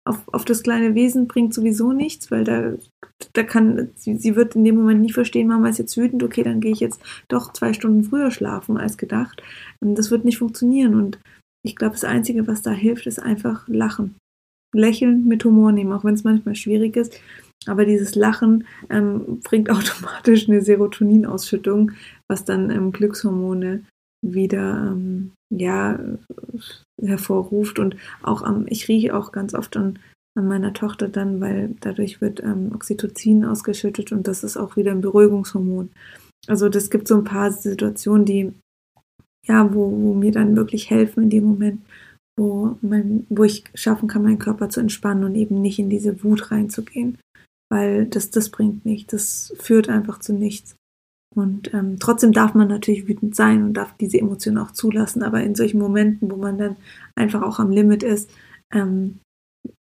Auf, 0.07 0.23
auf 0.33 0.45
das 0.45 0.63
kleine 0.63 0.95
Wesen 0.95 1.27
bringt 1.27 1.55
sowieso 1.55 1.93
nichts, 1.93 2.31
weil 2.31 2.45
da, 2.45 2.75
da 3.33 3.43
kann, 3.43 3.91
sie, 3.97 4.17
sie 4.17 4.37
wird 4.37 4.55
in 4.55 4.65
dem 4.65 4.77
Moment 4.77 5.01
nicht 5.01 5.15
verstehen, 5.15 5.49
Mama 5.49 5.69
ist 5.69 5.79
jetzt 5.79 5.97
wütend, 5.97 6.23
okay, 6.23 6.43
dann 6.43 6.61
gehe 6.61 6.73
ich 6.73 6.81
jetzt 6.81 7.01
doch 7.29 7.53
zwei 7.53 7.73
Stunden 7.73 8.05
früher 8.05 8.31
schlafen 8.31 8.77
als 8.77 8.99
gedacht. 8.99 9.43
Und 9.81 9.97
das 9.97 10.11
wird 10.11 10.25
nicht 10.25 10.39
funktionieren. 10.39 10.95
Und 10.95 11.19
ich 11.65 11.77
glaube, 11.77 11.95
das 11.95 12.05
Einzige, 12.05 12.47
was 12.47 12.63
da 12.63 12.71
hilft, 12.71 13.07
ist 13.07 13.19
einfach 13.19 13.67
lachen. 13.67 14.17
Lächeln 14.75 15.27
mit 15.27 15.45
Humor 15.45 15.73
nehmen, 15.73 15.93
auch 15.93 16.05
wenn 16.05 16.15
es 16.15 16.25
manchmal 16.25 16.57
schwierig 16.57 16.97
ist. 16.97 17.19
Aber 17.67 17.87
dieses 17.87 18.15
Lachen 18.15 18.67
ähm, 18.91 19.41
bringt 19.41 19.71
automatisch 19.71 20.49
eine 20.49 20.61
Serotoninausschüttung, 20.61 21.93
was 22.29 22.45
dann 22.45 22.71
ähm, 22.71 22.93
Glückshormone 22.93 23.85
wieder 24.23 24.93
ähm, 24.93 25.33
ja, 25.51 25.99
hervorruft. 27.01 27.79
Und 27.79 27.97
auch 28.23 28.43
am, 28.43 28.67
ich 28.69 28.89
rieche 28.89 29.17
auch 29.17 29.33
ganz 29.33 29.55
oft 29.55 29.77
an 29.77 29.99
an 30.37 30.49
meiner 30.49 30.73
Tochter 30.73 31.09
dann, 31.09 31.41
weil 31.41 31.75
dadurch 31.81 32.21
wird 32.21 32.43
ähm, 32.43 32.73
Oxytocin 32.75 33.45
ausgeschüttet 33.45 34.11
und 34.13 34.27
das 34.27 34.43
ist 34.43 34.57
auch 34.57 34.77
wieder 34.77 34.91
ein 34.91 35.01
Beruhigungshormon. 35.01 35.91
Also 36.47 36.69
das 36.69 36.91
gibt 36.91 37.09
so 37.09 37.17
ein 37.17 37.25
paar 37.25 37.53
Situationen, 37.53 38.25
die 38.25 38.53
ja, 39.47 39.73
wo, 39.75 39.91
wo 39.91 40.15
mir 40.15 40.33
dann 40.33 40.57
wirklich 40.57 40.91
helfen 40.91 41.25
in 41.25 41.31
dem 41.31 41.45
Moment, 41.45 41.83
wo, 42.37 42.79
mein, 42.81 43.27
wo 43.29 43.45
ich 43.45 43.65
schaffen 43.75 44.09
kann, 44.09 44.23
meinen 44.23 44.39
Körper 44.39 44.71
zu 44.71 44.81
entspannen 44.81 45.25
und 45.25 45.35
eben 45.35 45.61
nicht 45.61 45.79
in 45.79 45.91
diese 45.91 46.25
Wut 46.25 46.51
reinzugehen. 46.51 47.19
Weil 47.71 48.07
das, 48.07 48.31
das 48.31 48.51
bringt 48.51 48.85
nichts, 48.85 49.11
das 49.11 49.55
führt 49.59 49.89
einfach 49.89 50.19
zu 50.19 50.33
nichts. 50.33 50.77
Und 51.35 51.73
ähm, 51.75 51.99
trotzdem 51.99 52.33
darf 52.33 52.55
man 52.55 52.69
natürlich 52.69 53.09
wütend 53.09 53.35
sein 53.35 53.65
und 53.65 53.75
darf 53.75 53.97
diese 53.99 54.19
Emotionen 54.19 54.59
auch 54.59 54.71
zulassen, 54.71 55.23
aber 55.23 55.43
in 55.43 55.55
solchen 55.55 55.81
Momenten, 55.81 56.31
wo 56.31 56.37
man 56.37 56.59
dann 56.59 56.77
einfach 57.17 57.43
auch 57.43 57.59
am 57.59 57.71
Limit 57.71 58.03
ist 58.03 58.31
ähm, 58.73 59.19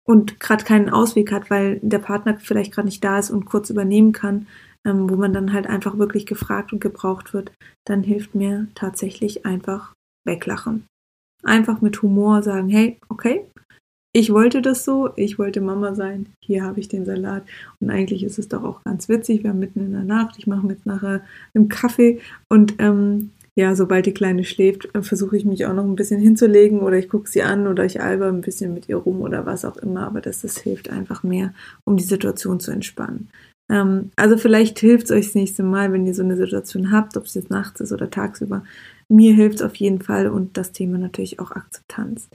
und 0.06 0.38
gerade 0.38 0.64
keinen 0.64 0.90
Ausweg 0.90 1.32
hat, 1.32 1.50
weil 1.50 1.80
der 1.82 1.98
Partner 1.98 2.38
vielleicht 2.38 2.72
gerade 2.72 2.86
nicht 2.86 3.02
da 3.02 3.18
ist 3.18 3.30
und 3.30 3.46
kurz 3.46 3.70
übernehmen 3.70 4.12
kann, 4.12 4.46
ähm, 4.84 5.08
wo 5.08 5.16
man 5.16 5.32
dann 5.32 5.52
halt 5.52 5.66
einfach 5.66 5.98
wirklich 5.98 6.26
gefragt 6.26 6.72
und 6.72 6.80
gebraucht 6.80 7.32
wird, 7.32 7.52
dann 7.86 8.02
hilft 8.02 8.34
mir 8.34 8.68
tatsächlich 8.74 9.46
einfach 9.46 9.94
weglachen. 10.26 10.86
Einfach 11.42 11.80
mit 11.80 12.02
Humor 12.02 12.42
sagen, 12.42 12.68
hey, 12.68 12.98
okay, 13.08 13.46
ich 14.12 14.32
wollte 14.32 14.60
das 14.60 14.84
so, 14.84 15.10
ich 15.16 15.38
wollte 15.38 15.60
Mama 15.60 15.94
sein, 15.94 16.26
hier 16.40 16.64
habe 16.64 16.80
ich 16.80 16.88
den 16.88 17.04
Salat. 17.04 17.44
Und 17.80 17.90
eigentlich 17.90 18.24
ist 18.24 18.38
es 18.38 18.48
doch 18.48 18.64
auch 18.64 18.82
ganz 18.82 19.08
witzig, 19.08 19.42
wir 19.42 19.50
haben 19.50 19.60
mitten 19.60 19.80
in 19.80 19.92
der 19.92 20.04
Nacht, 20.04 20.36
ich 20.38 20.46
mache 20.46 20.66
mit 20.66 20.84
nachher 20.86 21.22
im 21.54 21.68
Kaffee 21.68 22.20
und 22.48 22.74
ähm, 22.78 23.30
ja, 23.56 23.74
sobald 23.74 24.06
die 24.06 24.14
Kleine 24.14 24.44
schläft, 24.44 24.88
äh, 24.94 25.02
versuche 25.02 25.36
ich 25.36 25.44
mich 25.44 25.66
auch 25.66 25.74
noch 25.74 25.84
ein 25.84 25.96
bisschen 25.96 26.20
hinzulegen 26.20 26.80
oder 26.80 26.98
ich 26.98 27.08
gucke 27.08 27.28
sie 27.28 27.42
an 27.42 27.66
oder 27.66 27.84
ich 27.84 28.00
alber 28.00 28.28
ein 28.28 28.40
bisschen 28.40 28.72
mit 28.74 28.88
ihr 28.88 28.96
rum 28.96 29.20
oder 29.22 29.44
was 29.46 29.64
auch 29.64 29.76
immer, 29.76 30.06
aber 30.06 30.20
das, 30.20 30.42
das 30.42 30.58
hilft 30.58 30.90
einfach 30.90 31.22
mehr, 31.22 31.52
um 31.84 31.96
die 31.96 32.04
Situation 32.04 32.60
zu 32.60 32.70
entspannen. 32.70 33.28
Ähm, 33.68 34.10
also 34.16 34.36
vielleicht 34.36 34.78
hilft 34.78 35.06
es 35.06 35.10
euch 35.12 35.26
das 35.26 35.34
nächste 35.34 35.62
Mal, 35.62 35.92
wenn 35.92 36.06
ihr 36.06 36.14
so 36.14 36.22
eine 36.22 36.36
Situation 36.36 36.90
habt, 36.90 37.16
ob 37.16 37.26
es 37.26 37.34
jetzt 37.34 37.50
nachts 37.50 37.80
ist 37.80 37.92
oder 37.92 38.10
tagsüber. 38.10 38.64
Mir 39.08 39.34
hilft 39.34 39.56
es 39.56 39.62
auf 39.62 39.74
jeden 39.76 40.00
Fall 40.00 40.28
und 40.28 40.56
das 40.56 40.72
Thema 40.72 40.98
natürlich 40.98 41.40
auch 41.40 41.50
Akzeptanz. 41.52 42.28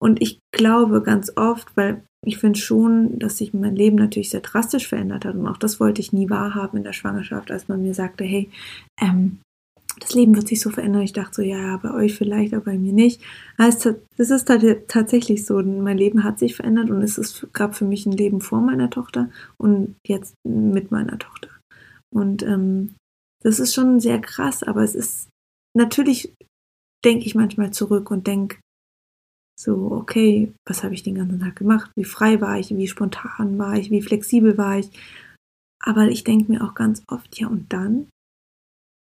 Und 0.00 0.22
ich 0.22 0.40
glaube 0.52 1.02
ganz 1.02 1.32
oft, 1.36 1.76
weil 1.76 2.02
ich 2.24 2.38
finde 2.38 2.58
schon, 2.58 3.18
dass 3.18 3.38
sich 3.38 3.54
mein 3.54 3.76
Leben 3.76 3.96
natürlich 3.96 4.30
sehr 4.30 4.40
drastisch 4.40 4.88
verändert 4.88 5.24
hat 5.24 5.34
und 5.34 5.46
auch 5.46 5.56
das 5.56 5.80
wollte 5.80 6.00
ich 6.00 6.12
nie 6.12 6.28
wahrhaben 6.30 6.78
in 6.78 6.84
der 6.84 6.92
Schwangerschaft, 6.92 7.50
als 7.50 7.68
man 7.68 7.82
mir 7.82 7.94
sagte, 7.94 8.24
hey, 8.24 8.50
ähm, 9.00 9.38
das 10.00 10.14
Leben 10.14 10.36
wird 10.36 10.46
sich 10.46 10.60
so 10.60 10.70
verändern. 10.70 11.02
Ich 11.02 11.12
dachte 11.12 11.34
so, 11.36 11.42
ja, 11.42 11.76
bei 11.78 11.92
euch 11.92 12.14
vielleicht, 12.14 12.54
aber 12.54 12.66
bei 12.66 12.78
mir 12.78 12.92
nicht. 12.92 13.20
Also, 13.56 13.96
es 14.16 14.30
ist 14.30 14.46
tatsächlich 14.86 15.44
so, 15.44 15.60
mein 15.60 15.98
Leben 15.98 16.22
hat 16.22 16.38
sich 16.38 16.54
verändert 16.54 16.90
und 16.90 17.02
es 17.02 17.18
ist, 17.18 17.48
gab 17.52 17.74
für 17.74 17.84
mich 17.84 18.06
ein 18.06 18.12
Leben 18.12 18.40
vor 18.40 18.60
meiner 18.60 18.90
Tochter 18.90 19.28
und 19.56 19.96
jetzt 20.06 20.34
mit 20.46 20.92
meiner 20.92 21.18
Tochter. 21.18 21.48
Und 22.14 22.44
ähm, 22.44 22.94
das 23.42 23.58
ist 23.58 23.74
schon 23.74 23.98
sehr 23.98 24.20
krass, 24.20 24.62
aber 24.62 24.82
es 24.82 24.94
ist 24.94 25.28
natürlich 25.76 26.32
denke 27.04 27.26
ich 27.26 27.34
manchmal 27.34 27.70
zurück 27.70 28.10
und 28.10 28.26
denke 28.26 28.58
so, 29.58 29.90
okay, 29.90 30.52
was 30.66 30.84
habe 30.84 30.94
ich 30.94 31.02
den 31.02 31.16
ganzen 31.16 31.40
Tag 31.40 31.56
gemacht? 31.56 31.90
Wie 31.96 32.04
frei 32.04 32.40
war 32.40 32.58
ich? 32.58 32.70
Wie 32.76 32.86
spontan 32.86 33.58
war 33.58 33.76
ich? 33.76 33.90
Wie 33.90 34.02
flexibel 34.02 34.56
war 34.56 34.78
ich? 34.78 34.90
Aber 35.84 36.08
ich 36.08 36.22
denke 36.22 36.52
mir 36.52 36.62
auch 36.62 36.74
ganz 36.74 37.02
oft, 37.08 37.38
ja, 37.38 37.48
und 37.48 37.72
dann? 37.72 38.08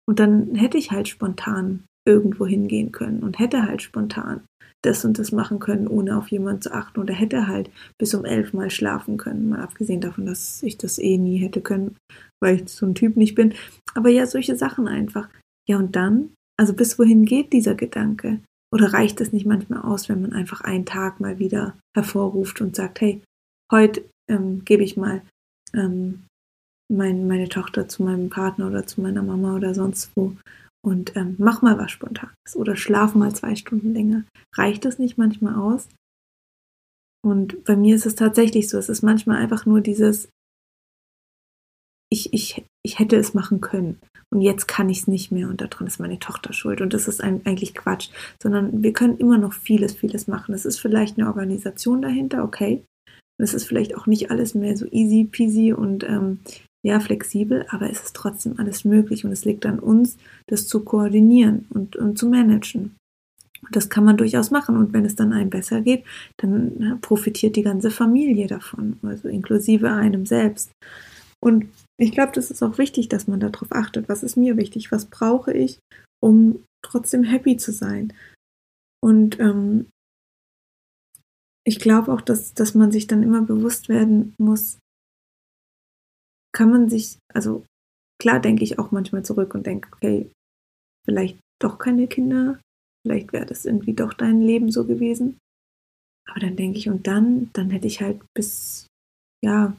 Und 0.08 0.20
dann 0.20 0.56
hätte 0.56 0.78
ich 0.78 0.92
halt 0.92 1.08
spontan 1.08 1.84
irgendwo 2.08 2.48
hingehen 2.48 2.92
können 2.92 3.22
und 3.22 3.40
hätte 3.40 3.64
halt 3.64 3.82
spontan 3.82 4.42
das 4.84 5.04
und 5.06 5.20
das 5.20 5.32
machen 5.32 5.60
können, 5.60 5.88
ohne 5.88 6.18
auf 6.18 6.30
jemanden 6.30 6.62
zu 6.62 6.74
achten 6.74 7.00
oder 7.00 7.14
hätte 7.14 7.48
halt 7.48 7.70
bis 8.00 8.14
um 8.14 8.26
elf 8.26 8.54
mal 8.54 8.70
schlafen 8.70 9.18
können, 9.18 9.50
mal 9.50 9.62
abgesehen 9.62 10.02
davon, 10.02 10.26
dass 10.26 10.64
ich 10.64 10.78
das 10.78 10.98
eh 10.98 11.18
nie 11.18 11.38
hätte 11.38 11.62
können, 11.62 11.98
weil 12.42 12.62
ich 12.62 12.70
so 12.70 12.86
ein 12.86 12.96
Typ 12.96 13.18
nicht 13.18 13.36
bin. 13.36 13.54
Aber 13.96 14.10
ja, 14.10 14.26
solche 14.26 14.56
Sachen 14.56 14.88
einfach. 14.88 15.30
Ja, 15.68 15.78
und 15.78 15.96
dann? 15.96 16.32
Also 16.58 16.74
bis 16.74 16.98
wohin 16.98 17.26
geht 17.26 17.54
dieser 17.54 17.76
Gedanke? 17.76 18.40
Oder 18.74 18.94
reicht 18.94 19.22
es 19.22 19.32
nicht 19.32 19.46
manchmal 19.46 19.82
aus, 19.82 20.10
wenn 20.10 20.22
man 20.22 20.34
einfach 20.34 20.62
einen 20.62 20.86
Tag 20.86 21.20
mal 21.20 21.40
wieder 21.40 21.78
hervorruft 21.96 22.62
und 22.62 22.76
sagt, 22.76 23.02
hey, 23.02 23.22
heute 23.72 24.04
ähm, 24.30 24.66
gebe 24.66 24.84
ich 24.84 24.98
mal 24.98 25.22
ähm, 25.74 26.26
mein, 26.92 27.28
meine 27.28 27.50
Tochter 27.50 27.88
zu 27.88 28.04
meinem 28.04 28.30
Partner 28.30 28.68
oder 28.68 28.86
zu 28.86 29.02
meiner 29.02 29.24
Mama 29.24 29.56
oder 29.56 29.74
sonst 29.74 30.12
wo 30.16 30.36
und 30.86 31.16
ähm, 31.18 31.36
mach 31.38 31.62
mal 31.62 31.78
was 31.78 31.92
Spontanes 31.92 32.56
oder 32.56 32.76
schlaf 32.76 33.14
mal 33.16 33.36
zwei 33.36 33.56
Stunden 33.56 33.94
länger. 33.94 34.24
Reicht 34.56 34.86
das 34.86 35.00
nicht 35.00 35.18
manchmal 35.18 35.56
aus? 35.56 35.90
Und 37.26 37.64
bei 37.66 37.76
mir 37.76 37.96
ist 37.96 38.06
es 38.06 38.16
tatsächlich 38.16 38.70
so, 38.70 38.78
es 38.78 38.88
ist 38.88 39.02
manchmal 39.02 39.38
einfach 39.38 39.66
nur 39.66 39.82
dieses, 39.82 40.30
ich, 42.10 42.34
ich, 42.34 42.64
ich 42.84 43.00
hätte 43.00 43.18
es 43.18 43.34
machen 43.34 43.62
können 43.62 44.00
und 44.34 44.42
jetzt 44.42 44.68
kann 44.68 44.90
ich 44.90 45.00
es 45.00 45.08
nicht 45.08 45.32
mehr 45.32 45.48
und 45.48 45.62
daran 45.62 45.88
ist 45.88 46.00
meine 46.00 46.20
Tochter 46.20 46.54
schuld 46.54 46.82
und 46.82 46.94
das 46.94 47.08
ist 47.08 47.22
ein, 47.22 47.42
eigentlich 47.46 47.76
Quatsch, 47.76 48.10
sondern 48.42 48.84
wir 48.84 48.94
können 48.94 49.18
immer 49.18 49.38
noch 49.38 49.54
vieles, 49.54 49.94
vieles 49.94 50.28
machen. 50.28 50.54
Es 50.54 50.66
ist 50.66 50.80
vielleicht 50.80 51.18
eine 51.18 51.28
Organisation 51.28 52.02
dahinter, 52.02 52.44
okay. 52.44 52.84
Es 53.40 53.54
ist 53.54 53.66
vielleicht 53.66 53.96
auch 53.96 54.08
nicht 54.08 54.32
alles 54.32 54.56
mehr 54.56 54.76
so 54.76 54.88
easy 54.88 55.24
peasy 55.26 55.72
und 55.72 56.04
ähm, 56.04 56.40
ja, 56.84 57.00
flexibel, 57.00 57.66
aber 57.70 57.90
es 57.90 58.02
ist 58.02 58.16
trotzdem 58.16 58.58
alles 58.58 58.84
möglich 58.84 59.26
und 59.26 59.32
es 59.32 59.46
liegt 59.46 59.66
an 59.66 59.80
uns, 59.80 60.18
das 60.48 60.68
zu 60.68 60.84
koordinieren 60.84 61.66
und, 61.70 61.96
und 61.96 62.18
zu 62.18 62.28
managen. 62.28 62.96
Und 63.62 63.76
das 63.76 63.90
kann 63.90 64.06
man 64.06 64.18
durchaus 64.18 64.52
machen. 64.52 64.78
Und 64.78 64.94
wenn 64.94 65.06
es 65.06 65.16
dann 65.16 65.34
einem 65.34 65.50
besser 65.50 65.82
geht, 65.82 66.04
dann 66.38 67.00
profitiert 67.02 67.56
die 67.56 67.64
ganze 67.64 67.92
Familie 67.92 68.48
davon, 68.48 68.98
also 69.04 69.28
inklusive 69.28 69.92
einem 69.92 70.26
selbst. 70.26 70.72
Und 71.44 71.68
ich 72.00 72.12
glaube, 72.12 72.32
das 72.34 72.52
ist 72.52 72.62
auch 72.62 72.78
wichtig, 72.78 73.10
dass 73.10 73.28
man 73.28 73.40
darauf 73.40 73.72
achtet, 73.72 74.08
was 74.08 74.24
ist 74.24 74.38
mir 74.38 74.58
wichtig, 74.58 74.92
was 74.92 75.06
brauche 75.06 75.52
ich, 75.52 75.80
um 76.22 76.64
trotzdem 76.84 77.24
happy 77.24 77.58
zu 77.58 77.72
sein. 77.72 78.14
Und 79.04 79.40
ähm, 79.40 79.90
ich 81.66 81.80
glaube 81.80 82.14
auch, 82.14 82.22
dass, 82.22 82.54
dass 82.54 82.76
man 82.76 82.92
sich 82.92 83.08
dann 83.08 83.24
immer 83.24 83.42
bewusst 83.42 83.90
werden 83.90 84.34
muss, 84.38 84.80
kann 86.54 86.70
man 86.72 86.90
sich, 86.90 87.18
also 87.34 87.66
klar 88.22 88.40
denke 88.40 88.64
ich 88.64 88.80
auch 88.80 88.92
manchmal 88.92 89.26
zurück 89.26 89.54
und 89.54 89.66
denke, 89.66 89.90
okay, 89.94 90.32
vielleicht 91.06 91.40
doch 91.60 91.78
keine 91.78 92.08
Kinder, 92.08 92.60
vielleicht 93.06 93.34
wäre 93.34 93.46
das 93.46 93.66
irgendwie 93.66 93.94
doch 93.94 94.14
dein 94.14 94.42
Leben 94.42 94.72
so 94.72 94.86
gewesen. 94.86 95.38
Aber 96.30 96.40
dann 96.40 96.56
denke 96.56 96.78
ich, 96.78 96.90
und 96.90 97.08
dann, 97.08 97.52
dann 97.54 97.70
hätte 97.70 97.88
ich 97.88 98.02
halt 98.02 98.22
bis, 98.36 98.88
ja, 99.44 99.76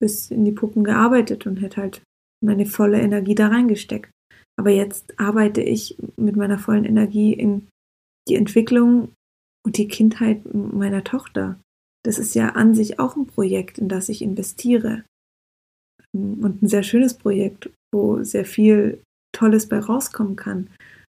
bis 0.00 0.30
in 0.30 0.44
die 0.44 0.52
Puppen 0.52 0.82
gearbeitet 0.82 1.46
und 1.46 1.60
hätte 1.60 1.80
halt 1.80 2.02
meine 2.42 2.66
volle 2.66 3.00
Energie 3.00 3.34
da 3.34 3.48
reingesteckt. 3.48 4.10
Aber 4.58 4.70
jetzt 4.70 5.18
arbeite 5.18 5.62
ich 5.62 5.96
mit 6.16 6.36
meiner 6.36 6.58
vollen 6.58 6.84
Energie 6.84 7.32
in 7.32 7.68
die 8.28 8.34
Entwicklung 8.34 9.12
und 9.64 9.76
die 9.76 9.88
Kindheit 9.88 10.42
meiner 10.52 11.04
Tochter. 11.04 11.60
Das 12.04 12.18
ist 12.18 12.34
ja 12.34 12.50
an 12.50 12.74
sich 12.74 12.98
auch 12.98 13.16
ein 13.16 13.26
Projekt, 13.26 13.78
in 13.78 13.88
das 13.88 14.08
ich 14.08 14.22
investiere. 14.22 15.04
Und 16.12 16.62
ein 16.62 16.68
sehr 16.68 16.82
schönes 16.82 17.14
Projekt, 17.14 17.70
wo 17.92 18.22
sehr 18.24 18.44
viel 18.44 19.02
Tolles 19.32 19.68
bei 19.68 19.78
rauskommen 19.78 20.36
kann. 20.36 20.68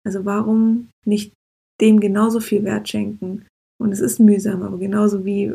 Also 0.06 0.24
warum 0.24 0.88
nicht 1.06 1.32
dem 1.80 2.00
genauso 2.00 2.40
viel 2.40 2.64
Wert 2.64 2.88
schenken? 2.88 3.46
Und 3.82 3.92
es 3.92 4.00
ist 4.00 4.20
mühsam, 4.20 4.62
aber 4.62 4.78
genauso 4.78 5.24
wie 5.24 5.52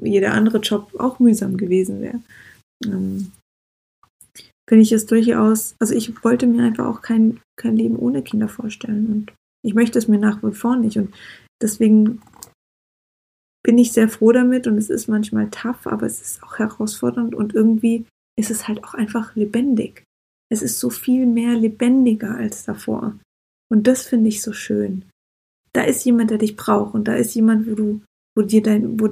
jeder 0.00 0.32
andere 0.32 0.58
Job 0.58 0.94
auch 0.98 1.18
mühsam 1.18 1.56
gewesen 1.56 2.00
wäre 2.00 2.20
ähm, 2.84 3.32
finde 4.68 4.82
ich 4.82 4.92
es 4.92 5.06
durchaus, 5.06 5.74
also 5.78 5.94
ich 5.94 6.22
wollte 6.24 6.46
mir 6.46 6.64
einfach 6.64 6.86
auch 6.86 7.02
kein, 7.02 7.40
kein 7.56 7.76
Leben 7.76 7.96
ohne 7.96 8.22
Kinder 8.22 8.48
vorstellen 8.48 9.06
und 9.06 9.32
ich 9.62 9.74
möchte 9.74 9.98
es 9.98 10.08
mir 10.08 10.18
nach 10.18 10.42
wie 10.42 10.52
vor 10.52 10.76
nicht 10.76 10.96
und 10.96 11.14
deswegen 11.60 12.22
bin 13.62 13.78
ich 13.78 13.92
sehr 13.92 14.08
froh 14.08 14.32
damit 14.32 14.66
und 14.66 14.78
es 14.78 14.90
ist 14.90 15.08
manchmal 15.08 15.50
tough, 15.50 15.86
aber 15.86 16.06
es 16.06 16.20
ist 16.20 16.42
auch 16.42 16.58
herausfordernd 16.58 17.34
und 17.34 17.54
irgendwie 17.54 18.06
ist 18.38 18.50
es 18.50 18.68
halt 18.68 18.82
auch 18.84 18.94
einfach 18.94 19.36
lebendig. 19.36 20.04
Es 20.50 20.62
ist 20.62 20.80
so 20.80 20.90
viel 20.90 21.26
mehr 21.26 21.54
lebendiger 21.54 22.34
als 22.34 22.64
davor. 22.64 23.18
Und 23.70 23.86
das 23.86 24.02
finde 24.02 24.28
ich 24.28 24.42
so 24.42 24.52
schön. 24.52 25.04
Da 25.72 25.84
ist 25.84 26.04
jemand, 26.04 26.30
der 26.30 26.38
dich 26.38 26.56
braucht 26.56 26.94
und 26.94 27.06
da 27.06 27.14
ist 27.14 27.34
jemand, 27.34 27.70
wo 27.70 27.74
du, 27.74 28.00
wo 28.36 28.42
dir 28.42 28.62
dein, 28.62 28.98
wo 28.98 29.10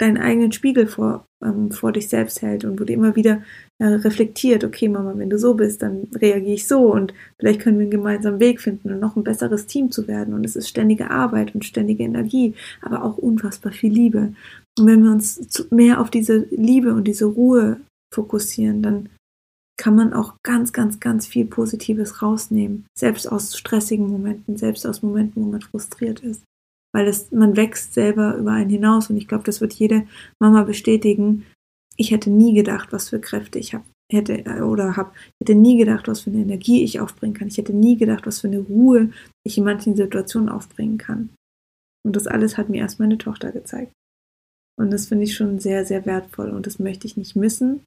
deinen 0.00 0.18
eigenen 0.18 0.52
Spiegel 0.52 0.86
vor, 0.86 1.26
ähm, 1.44 1.70
vor 1.72 1.92
dich 1.92 2.08
selbst 2.08 2.42
hält 2.42 2.64
und 2.64 2.80
wo 2.80 2.84
du 2.84 2.92
immer 2.92 3.16
wieder 3.16 3.42
äh, 3.78 3.86
reflektiert, 3.86 4.64
okay, 4.64 4.88
Mama, 4.88 5.12
wenn 5.16 5.30
du 5.30 5.38
so 5.38 5.54
bist, 5.54 5.82
dann 5.82 6.08
reagiere 6.14 6.54
ich 6.54 6.66
so 6.66 6.92
und 6.92 7.12
vielleicht 7.38 7.60
können 7.60 7.78
wir 7.78 7.82
einen 7.82 7.90
gemeinsamen 7.90 8.40
Weg 8.40 8.60
finden 8.60 8.90
und 8.90 9.00
noch 9.00 9.16
ein 9.16 9.24
besseres 9.24 9.66
Team 9.66 9.90
zu 9.90 10.08
werden. 10.08 10.34
Und 10.34 10.44
es 10.44 10.56
ist 10.56 10.68
ständige 10.68 11.10
Arbeit 11.10 11.54
und 11.54 11.64
ständige 11.64 12.04
Energie, 12.04 12.54
aber 12.82 13.04
auch 13.04 13.18
unfassbar 13.18 13.72
viel 13.72 13.92
Liebe. 13.92 14.34
Und 14.78 14.86
wenn 14.86 15.02
wir 15.02 15.10
uns 15.10 15.66
mehr 15.70 16.00
auf 16.00 16.10
diese 16.10 16.46
Liebe 16.50 16.94
und 16.94 17.04
diese 17.04 17.26
Ruhe 17.26 17.80
fokussieren, 18.12 18.82
dann 18.82 19.08
kann 19.80 19.96
man 19.96 20.12
auch 20.12 20.34
ganz, 20.42 20.74
ganz, 20.74 21.00
ganz 21.00 21.26
viel 21.26 21.46
Positives 21.46 22.20
rausnehmen. 22.20 22.84
Selbst 22.94 23.26
aus 23.30 23.56
stressigen 23.56 24.08
Momenten, 24.08 24.58
selbst 24.58 24.86
aus 24.86 25.02
Momenten, 25.02 25.42
wo 25.42 25.50
man 25.50 25.62
frustriert 25.62 26.20
ist. 26.20 26.42
Weil 26.92 27.06
es, 27.06 27.30
man 27.30 27.56
wächst 27.56 27.94
selber 27.94 28.36
über 28.36 28.52
einen 28.52 28.70
hinaus 28.70 29.10
und 29.10 29.16
ich 29.16 29.28
glaube, 29.28 29.44
das 29.44 29.60
wird 29.60 29.72
jede 29.74 30.06
Mama 30.40 30.64
bestätigen. 30.64 31.46
Ich 31.96 32.10
hätte 32.10 32.30
nie 32.30 32.54
gedacht, 32.54 32.92
was 32.92 33.10
für 33.10 33.20
Kräfte 33.20 33.58
ich 33.58 33.74
habe 33.74 33.84
hätte 34.12 34.42
oder 34.64 34.96
habe, 34.96 35.12
hätte 35.40 35.54
nie 35.54 35.76
gedacht, 35.76 36.08
was 36.08 36.22
für 36.22 36.30
eine 36.30 36.40
Energie 36.40 36.82
ich 36.82 37.00
aufbringen 37.00 37.34
kann. 37.34 37.48
Ich 37.48 37.58
hätte 37.58 37.72
nie 37.72 37.96
gedacht, 37.96 38.26
was 38.26 38.40
für 38.40 38.48
eine 38.48 38.58
Ruhe 38.58 39.12
ich 39.46 39.56
in 39.56 39.64
manchen 39.64 39.96
Situationen 39.96 40.48
aufbringen 40.48 40.98
kann. 40.98 41.30
Und 42.04 42.16
das 42.16 42.26
alles 42.26 42.56
hat 42.56 42.68
mir 42.68 42.78
erst 42.78 42.98
meine 42.98 43.18
Tochter 43.18 43.52
gezeigt. 43.52 43.92
Und 44.78 44.90
das 44.90 45.06
finde 45.06 45.24
ich 45.24 45.34
schon 45.34 45.60
sehr, 45.60 45.84
sehr 45.84 46.06
wertvoll 46.06 46.50
und 46.50 46.66
das 46.66 46.78
möchte 46.78 47.06
ich 47.06 47.16
nicht 47.16 47.36
missen. 47.36 47.84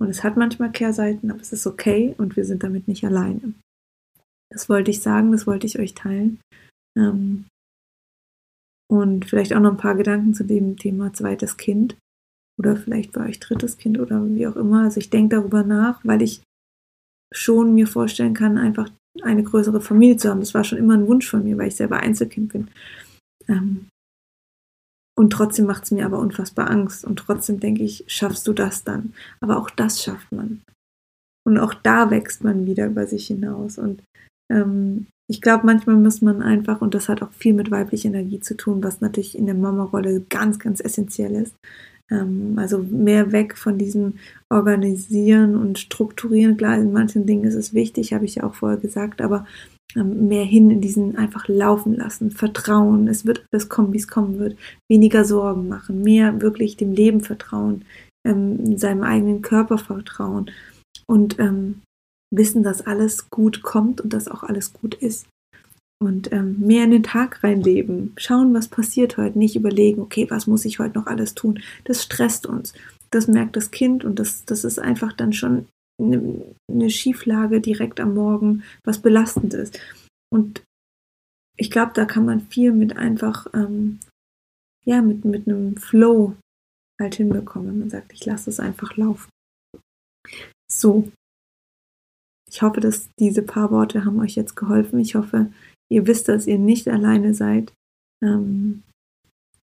Und 0.00 0.08
es 0.08 0.24
hat 0.24 0.36
manchmal 0.38 0.72
Kehrseiten, 0.72 1.30
aber 1.30 1.40
es 1.40 1.52
ist 1.52 1.66
okay 1.66 2.14
und 2.16 2.36
wir 2.36 2.46
sind 2.46 2.62
damit 2.62 2.88
nicht 2.88 3.04
alleine. 3.04 3.52
Das 4.50 4.68
wollte 4.68 4.90
ich 4.90 5.02
sagen, 5.02 5.32
das 5.32 5.46
wollte 5.46 5.66
ich 5.66 5.78
euch 5.78 5.94
teilen. 5.94 6.40
Ähm, 6.96 7.44
und 8.90 9.24
vielleicht 9.24 9.54
auch 9.54 9.60
noch 9.60 9.70
ein 9.70 9.76
paar 9.76 9.94
Gedanken 9.94 10.34
zu 10.34 10.44
dem 10.44 10.76
Thema 10.76 11.12
zweites 11.12 11.56
Kind 11.56 11.96
oder 12.58 12.76
vielleicht 12.76 13.12
bei 13.12 13.28
euch 13.28 13.38
drittes 13.38 13.78
Kind 13.78 14.00
oder 14.00 14.28
wie 14.28 14.48
auch 14.48 14.56
immer. 14.56 14.82
Also 14.82 14.98
ich 14.98 15.10
denke 15.10 15.36
darüber 15.36 15.62
nach, 15.62 16.00
weil 16.04 16.22
ich 16.22 16.42
schon 17.32 17.72
mir 17.72 17.86
vorstellen 17.86 18.34
kann, 18.34 18.58
einfach 18.58 18.90
eine 19.22 19.44
größere 19.44 19.80
Familie 19.80 20.16
zu 20.16 20.28
haben. 20.28 20.40
Das 20.40 20.54
war 20.54 20.64
schon 20.64 20.78
immer 20.78 20.94
ein 20.94 21.06
Wunsch 21.06 21.30
von 21.30 21.44
mir, 21.44 21.56
weil 21.56 21.68
ich 21.68 21.76
selber 21.76 21.98
Einzelkind 21.98 22.52
bin. 22.52 22.68
Ähm, 23.46 23.86
und 25.16 25.30
trotzdem 25.30 25.66
macht 25.66 25.84
es 25.84 25.92
mir 25.92 26.04
aber 26.04 26.18
unfassbar 26.18 26.68
Angst. 26.68 27.04
Und 27.04 27.20
trotzdem 27.20 27.60
denke 27.60 27.84
ich, 27.84 28.04
schaffst 28.08 28.48
du 28.48 28.52
das 28.52 28.82
dann? 28.82 29.14
Aber 29.40 29.58
auch 29.58 29.70
das 29.70 30.02
schafft 30.02 30.32
man. 30.32 30.62
Und 31.46 31.58
auch 31.58 31.74
da 31.74 32.10
wächst 32.10 32.42
man 32.42 32.66
wieder 32.66 32.86
über 32.86 33.06
sich 33.06 33.28
hinaus. 33.28 33.78
Und 33.78 34.02
ähm, 34.50 35.06
ich 35.28 35.40
glaube, 35.40 35.64
manchmal 35.64 35.96
muss 35.96 36.22
man 36.22 36.42
einfach, 36.42 36.80
und 36.80 36.94
das 36.94 37.08
hat 37.08 37.22
auch 37.22 37.32
viel 37.32 37.54
mit 37.54 37.70
weiblicher 37.70 38.08
Energie 38.08 38.40
zu 38.40 38.56
tun, 38.56 38.82
was 38.82 39.00
natürlich 39.00 39.38
in 39.38 39.46
der 39.46 39.54
Mama-Rolle 39.54 40.22
ganz, 40.28 40.58
ganz 40.58 40.80
essentiell 40.80 41.36
ist. 41.36 41.54
Ähm, 42.10 42.54
also 42.56 42.78
mehr 42.78 43.30
weg 43.30 43.56
von 43.56 43.78
diesem 43.78 44.14
Organisieren 44.48 45.56
und 45.56 45.78
Strukturieren. 45.78 46.56
Klar, 46.56 46.76
in 46.78 46.92
manchen 46.92 47.26
Dingen 47.26 47.44
ist 47.44 47.54
es 47.54 47.72
wichtig, 47.74 48.12
habe 48.12 48.24
ich 48.24 48.36
ja 48.36 48.42
auch 48.42 48.54
vorher 48.54 48.78
gesagt, 48.78 49.20
aber 49.20 49.46
ähm, 49.96 50.28
mehr 50.28 50.44
hin 50.44 50.70
in 50.70 50.80
diesen 50.80 51.16
einfach 51.16 51.48
laufen 51.48 51.94
lassen, 51.94 52.30
Vertrauen, 52.30 53.08
es 53.08 53.26
wird 53.26 53.44
alles 53.52 53.68
kommen, 53.68 53.92
wie 53.92 53.98
es 53.98 54.08
kommen 54.08 54.38
wird, 54.38 54.56
weniger 54.88 55.24
Sorgen 55.24 55.68
machen, 55.68 56.02
mehr 56.02 56.40
wirklich 56.40 56.76
dem 56.76 56.92
Leben 56.92 57.20
vertrauen, 57.20 57.84
ähm, 58.26 58.76
seinem 58.78 59.02
eigenen 59.02 59.42
Körper 59.42 59.78
vertrauen 59.78 60.50
und 61.06 61.38
ähm, 61.38 61.82
wissen, 62.30 62.62
dass 62.62 62.86
alles 62.86 63.30
gut 63.30 63.62
kommt 63.62 64.00
und 64.00 64.12
dass 64.12 64.28
auch 64.28 64.42
alles 64.42 64.72
gut 64.72 64.94
ist. 64.94 65.26
Und 66.02 66.32
ähm, 66.32 66.58
mehr 66.60 66.84
in 66.84 66.92
den 66.92 67.02
Tag 67.02 67.44
reinleben, 67.44 68.14
schauen, 68.16 68.54
was 68.54 68.68
passiert 68.68 69.18
heute, 69.18 69.38
nicht 69.38 69.54
überlegen, 69.54 70.00
okay, 70.00 70.26
was 70.30 70.46
muss 70.46 70.64
ich 70.64 70.78
heute 70.78 70.98
noch 70.98 71.06
alles 71.06 71.34
tun. 71.34 71.60
Das 71.84 72.02
stresst 72.02 72.46
uns. 72.46 72.72
Das 73.10 73.28
merkt 73.28 73.56
das 73.56 73.70
Kind 73.70 74.04
und 74.04 74.18
das, 74.18 74.44
das 74.46 74.64
ist 74.64 74.78
einfach 74.78 75.12
dann 75.12 75.32
schon 75.34 75.66
eine, 76.00 76.42
eine 76.70 76.88
Schieflage 76.88 77.60
direkt 77.60 78.00
am 78.00 78.14
Morgen, 78.14 78.62
was 78.82 79.02
belastend 79.02 79.52
ist. 79.52 79.78
Und 80.32 80.62
ich 81.58 81.70
glaube, 81.70 81.92
da 81.94 82.06
kann 82.06 82.24
man 82.24 82.40
viel 82.40 82.72
mit 82.72 82.96
einfach, 82.96 83.46
ähm, 83.52 84.00
ja, 84.86 85.02
mit, 85.02 85.26
mit 85.26 85.46
einem 85.46 85.76
Flow 85.76 86.34
halt 86.98 87.16
hinbekommen. 87.16 87.78
Man 87.78 87.90
sagt, 87.90 88.14
ich 88.14 88.24
lasse 88.24 88.48
es 88.48 88.58
einfach 88.58 88.96
laufen. 88.96 89.28
So. 90.70 91.10
Ich 92.50 92.62
hoffe, 92.62 92.80
dass 92.80 93.08
diese 93.18 93.42
paar 93.42 93.70
Worte 93.70 94.04
haben 94.04 94.18
euch 94.20 94.34
jetzt 94.34 94.56
geholfen. 94.56 94.98
Ich 94.98 95.14
hoffe, 95.14 95.50
ihr 95.88 96.06
wisst, 96.06 96.28
dass 96.28 96.46
ihr 96.46 96.58
nicht 96.58 96.88
alleine 96.88 97.34
seid. 97.34 97.72
Ähm, 98.22 98.82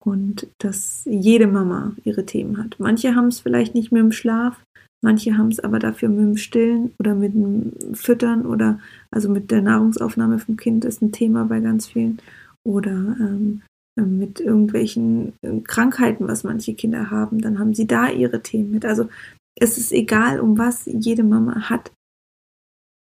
und 0.05 0.46
dass 0.59 1.03
jede 1.05 1.49
Mama 1.49 1.96
ihre 2.05 2.25
Themen 2.25 2.59
hat. 2.59 2.77
Manche 2.79 3.16
haben 3.16 3.27
es 3.27 3.40
vielleicht 3.40 3.75
nicht 3.75 3.90
mit 3.90 4.01
dem 4.01 4.12
Schlaf, 4.12 4.61
Manche 5.03 5.37
haben 5.37 5.49
es 5.49 5.61
aber 5.61 5.79
dafür 5.79 6.09
mit 6.09 6.18
dem 6.18 6.37
Stillen 6.37 6.92
oder 6.99 7.14
mit 7.14 7.35
dem 7.35 7.72
Füttern 7.94 8.46
oder 8.46 8.81
also 9.11 9.29
mit 9.29 9.51
der 9.51 9.62
Nahrungsaufnahme 9.62 10.38
vom 10.38 10.57
Kind 10.57 10.85
ist 10.85 11.03
ein 11.03 11.12
Thema 11.12 11.44
bei 11.44 11.61
ganz 11.61 11.87
vielen. 11.87 12.18
Oder 12.64 13.16
ähm, 13.20 13.62
ähm 13.99 14.18
mit 14.18 14.40
irgendwelchen 14.40 15.35
ähm, 15.42 15.64
Krankheiten, 15.64 16.27
was 16.27 16.44
manche 16.44 16.75
Kinder 16.75 17.11
haben, 17.11 17.40
dann 17.40 17.59
haben 17.59 17.75
sie 17.75 17.87
da 17.87 18.09
ihre 18.11 18.42
Themen 18.42 18.72
mit. 18.72 18.85
Also 18.85 19.09
es 19.55 19.79
ist 19.79 19.92
egal, 19.92 20.40
um 20.40 20.59
was 20.59 20.87
jede 20.87 21.22
Mama 21.22 21.68
hat 21.68 21.92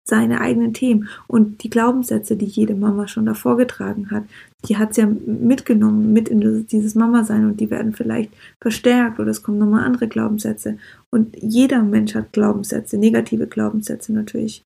seine 0.04 0.42
eigenen 0.42 0.74
Themen 0.74 1.08
und 1.28 1.64
die 1.64 1.70
Glaubenssätze, 1.70 2.36
die 2.36 2.46
jede 2.46 2.76
Mama 2.76 3.08
schon 3.08 3.26
davor 3.26 3.58
getragen 3.58 4.10
hat, 4.12 4.24
die 4.68 4.78
hat 4.78 4.94
sie 4.94 5.02
ja 5.02 5.08
mitgenommen, 5.08 6.14
mit 6.14 6.30
in 6.30 6.68
dieses 6.68 6.96
Mama-Sein 6.96 7.46
und 7.46 7.60
die 7.60 7.70
werden 7.70 7.94
vielleicht 7.94 8.32
verstärkt 8.60 9.20
oder 9.20 9.30
es 9.30 9.44
kommen 9.44 9.58
nochmal 9.58 9.86
andere 9.86 10.08
Glaubenssätze. 10.08 10.78
Und 11.10 11.36
jeder 11.42 11.84
Mensch 11.84 12.16
hat 12.16 12.34
Glaubenssätze, 12.34 12.98
negative 12.98 13.48
Glaubenssätze 13.48 14.14
natürlich 14.14 14.64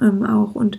ähm, 0.00 0.24
auch. 0.24 0.54
Und 0.54 0.78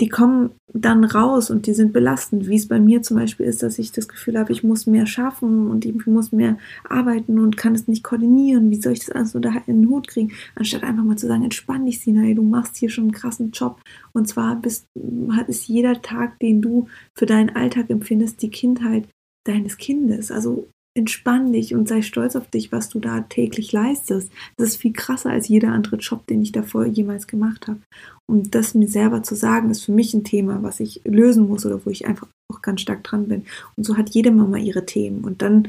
die 0.00 0.08
kommen 0.08 0.50
dann 0.72 1.02
raus 1.02 1.50
und 1.50 1.66
die 1.66 1.74
sind 1.74 1.92
belastend, 1.92 2.46
wie 2.46 2.54
es 2.54 2.68
bei 2.68 2.78
mir 2.78 3.02
zum 3.02 3.16
Beispiel 3.16 3.46
ist, 3.46 3.64
dass 3.64 3.80
ich 3.80 3.90
das 3.90 4.06
Gefühl 4.06 4.38
habe, 4.38 4.52
ich 4.52 4.62
muss 4.62 4.86
mehr 4.86 5.06
schaffen 5.06 5.68
und 5.68 5.84
ich 5.84 6.06
muss 6.06 6.30
mehr 6.30 6.56
arbeiten 6.88 7.40
und 7.40 7.56
kann 7.56 7.74
es 7.74 7.88
nicht 7.88 8.04
koordinieren. 8.04 8.70
Wie 8.70 8.80
soll 8.80 8.92
ich 8.92 9.00
das 9.00 9.10
alles 9.10 9.34
unter 9.34 9.52
den 9.66 9.88
Hut 9.88 10.06
kriegen? 10.06 10.32
Anstatt 10.54 10.84
einfach 10.84 11.02
mal 11.02 11.16
zu 11.16 11.26
sagen, 11.26 11.42
entspann 11.42 11.84
dich, 11.84 12.00
Sina, 12.00 12.32
du 12.32 12.42
machst 12.42 12.76
hier 12.76 12.90
schon 12.90 13.04
einen 13.04 13.12
krassen 13.12 13.50
Job. 13.50 13.80
Und 14.12 14.28
zwar 14.28 14.54
bist, 14.56 14.86
hat 15.32 15.48
es 15.48 15.66
jeder 15.66 16.00
Tag, 16.00 16.38
den 16.38 16.62
du 16.62 16.86
für 17.14 17.26
deinen 17.26 17.50
Alltag 17.50 17.90
empfindest, 17.90 18.40
die 18.42 18.50
Kindheit 18.50 19.08
deines 19.44 19.78
Kindes. 19.78 20.30
Also 20.30 20.68
entspann 20.98 21.52
dich 21.52 21.74
und 21.74 21.88
sei 21.88 22.02
stolz 22.02 22.36
auf 22.36 22.48
dich, 22.50 22.72
was 22.72 22.88
du 22.88 23.00
da 23.00 23.20
täglich 23.22 23.72
leistest. 23.72 24.30
Das 24.56 24.70
ist 24.70 24.76
viel 24.76 24.92
krasser 24.92 25.30
als 25.30 25.48
jeder 25.48 25.72
andere 25.72 25.96
Job, 25.96 26.26
den 26.26 26.42
ich 26.42 26.52
davor 26.52 26.84
jemals 26.84 27.26
gemacht 27.26 27.66
habe. 27.68 27.80
Und 28.26 28.54
das 28.54 28.74
mir 28.74 28.88
selber 28.88 29.22
zu 29.22 29.34
sagen, 29.34 29.70
ist 29.70 29.84
für 29.84 29.92
mich 29.92 30.12
ein 30.12 30.24
Thema, 30.24 30.62
was 30.62 30.80
ich 30.80 31.00
lösen 31.04 31.48
muss 31.48 31.64
oder 31.64 31.84
wo 31.86 31.90
ich 31.90 32.06
einfach 32.06 32.28
auch 32.52 32.60
ganz 32.60 32.82
stark 32.82 33.04
dran 33.04 33.28
bin. 33.28 33.44
Und 33.76 33.84
so 33.84 33.96
hat 33.96 34.10
jede 34.10 34.30
Mama 34.30 34.58
ihre 34.58 34.84
Themen. 34.84 35.24
Und 35.24 35.40
dann 35.40 35.68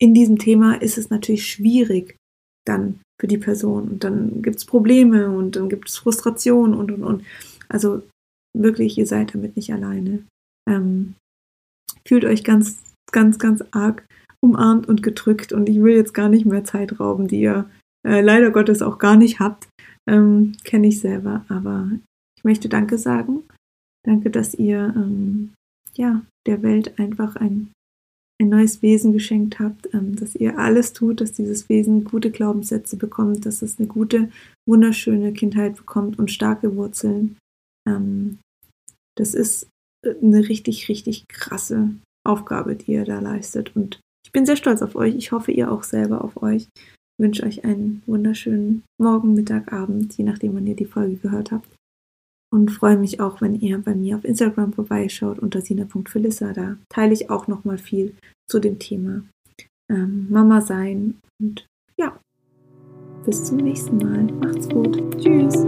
in 0.00 0.14
diesem 0.14 0.38
Thema 0.38 0.74
ist 0.74 0.98
es 0.98 1.10
natürlich 1.10 1.46
schwierig 1.46 2.16
dann 2.66 3.00
für 3.20 3.28
die 3.28 3.38
Person. 3.38 3.88
Und 3.88 4.04
dann 4.04 4.42
gibt 4.42 4.56
es 4.56 4.64
Probleme 4.64 5.30
und 5.30 5.54
dann 5.54 5.68
gibt 5.68 5.88
es 5.88 5.96
Frustration 5.96 6.74
und 6.74 6.90
und 6.90 7.04
und. 7.04 7.24
Also 7.68 8.02
wirklich, 8.56 8.98
ihr 8.98 9.06
seid 9.06 9.34
damit 9.34 9.54
nicht 9.54 9.72
alleine. 9.72 10.24
Ähm, 10.68 11.14
fühlt 12.06 12.24
euch 12.24 12.42
ganz, 12.42 12.78
ganz, 13.12 13.38
ganz 13.38 13.62
arg 13.70 14.04
umarmt 14.42 14.88
und 14.88 15.02
gedrückt 15.02 15.52
und 15.52 15.68
ich 15.68 15.82
will 15.82 15.94
jetzt 15.94 16.14
gar 16.14 16.28
nicht 16.28 16.44
mehr 16.44 16.64
Zeit 16.64 16.98
rauben, 16.98 17.28
die 17.28 17.40
ihr 17.40 17.70
äh, 18.06 18.20
leider 18.20 18.50
Gottes 18.50 18.82
auch 18.82 18.98
gar 18.98 19.16
nicht 19.16 19.40
habt. 19.40 19.68
Ähm, 20.08 20.54
Kenne 20.64 20.88
ich 20.88 21.00
selber, 21.00 21.44
aber 21.48 21.90
ich 22.36 22.44
möchte 22.44 22.68
Danke 22.68 22.98
sagen. 22.98 23.44
Danke, 24.04 24.30
dass 24.30 24.54
ihr 24.54 24.92
ähm, 24.96 25.52
ja, 25.94 26.22
der 26.46 26.62
Welt 26.62 26.98
einfach 26.98 27.36
ein, 27.36 27.72
ein 28.40 28.48
neues 28.48 28.82
Wesen 28.82 29.12
geschenkt 29.12 29.60
habt, 29.60 29.92
ähm, 29.94 30.16
dass 30.16 30.34
ihr 30.34 30.58
alles 30.58 30.92
tut, 30.92 31.20
dass 31.20 31.32
dieses 31.32 31.68
Wesen 31.68 32.02
gute 32.02 32.30
Glaubenssätze 32.32 32.96
bekommt, 32.96 33.46
dass 33.46 33.62
es 33.62 33.78
eine 33.78 33.86
gute, 33.86 34.30
wunderschöne 34.66 35.32
Kindheit 35.32 35.76
bekommt 35.76 36.18
und 36.18 36.32
starke 36.32 36.74
Wurzeln. 36.74 37.36
Ähm, 37.88 38.38
das 39.16 39.34
ist 39.34 39.68
äh, 40.04 40.14
eine 40.20 40.48
richtig, 40.48 40.88
richtig 40.88 41.28
krasse 41.28 41.90
Aufgabe, 42.26 42.74
die 42.74 42.92
ihr 42.92 43.04
da 43.04 43.20
leistet. 43.20 43.76
Und 43.76 44.00
ich 44.32 44.38
bin 44.38 44.46
sehr 44.46 44.56
stolz 44.56 44.80
auf 44.80 44.96
euch. 44.96 45.14
Ich 45.14 45.30
hoffe, 45.30 45.52
ihr 45.52 45.70
auch 45.70 45.82
selber 45.82 46.24
auf 46.24 46.42
euch. 46.42 46.62
Ich 46.74 47.18
wünsche 47.18 47.44
euch 47.44 47.66
einen 47.66 48.02
wunderschönen 48.06 48.82
Morgen, 48.98 49.34
Mittag, 49.34 49.74
Abend, 49.74 50.16
je 50.16 50.24
nachdem, 50.24 50.54
wann 50.54 50.66
ihr 50.66 50.74
die 50.74 50.86
Folge 50.86 51.16
gehört 51.16 51.52
habt. 51.52 51.68
Und 52.50 52.70
freue 52.70 52.96
mich 52.96 53.20
auch, 53.20 53.42
wenn 53.42 53.60
ihr 53.60 53.76
bei 53.76 53.94
mir 53.94 54.16
auf 54.16 54.24
Instagram 54.24 54.72
vorbeischaut 54.72 55.38
unter 55.38 55.60
sina.philissa. 55.60 56.54
Da 56.54 56.78
teile 56.88 57.12
ich 57.12 57.28
auch 57.28 57.46
nochmal 57.46 57.76
viel 57.76 58.14
zu 58.50 58.58
dem 58.58 58.78
Thema 58.78 59.22
ähm, 59.90 60.28
Mama 60.30 60.62
sein. 60.62 61.18
Und 61.38 61.66
ja, 61.98 62.18
bis 63.26 63.44
zum 63.44 63.58
nächsten 63.58 63.98
Mal. 63.98 64.22
Macht's 64.40 64.66
gut. 64.70 64.98
Tschüss. 65.20 65.66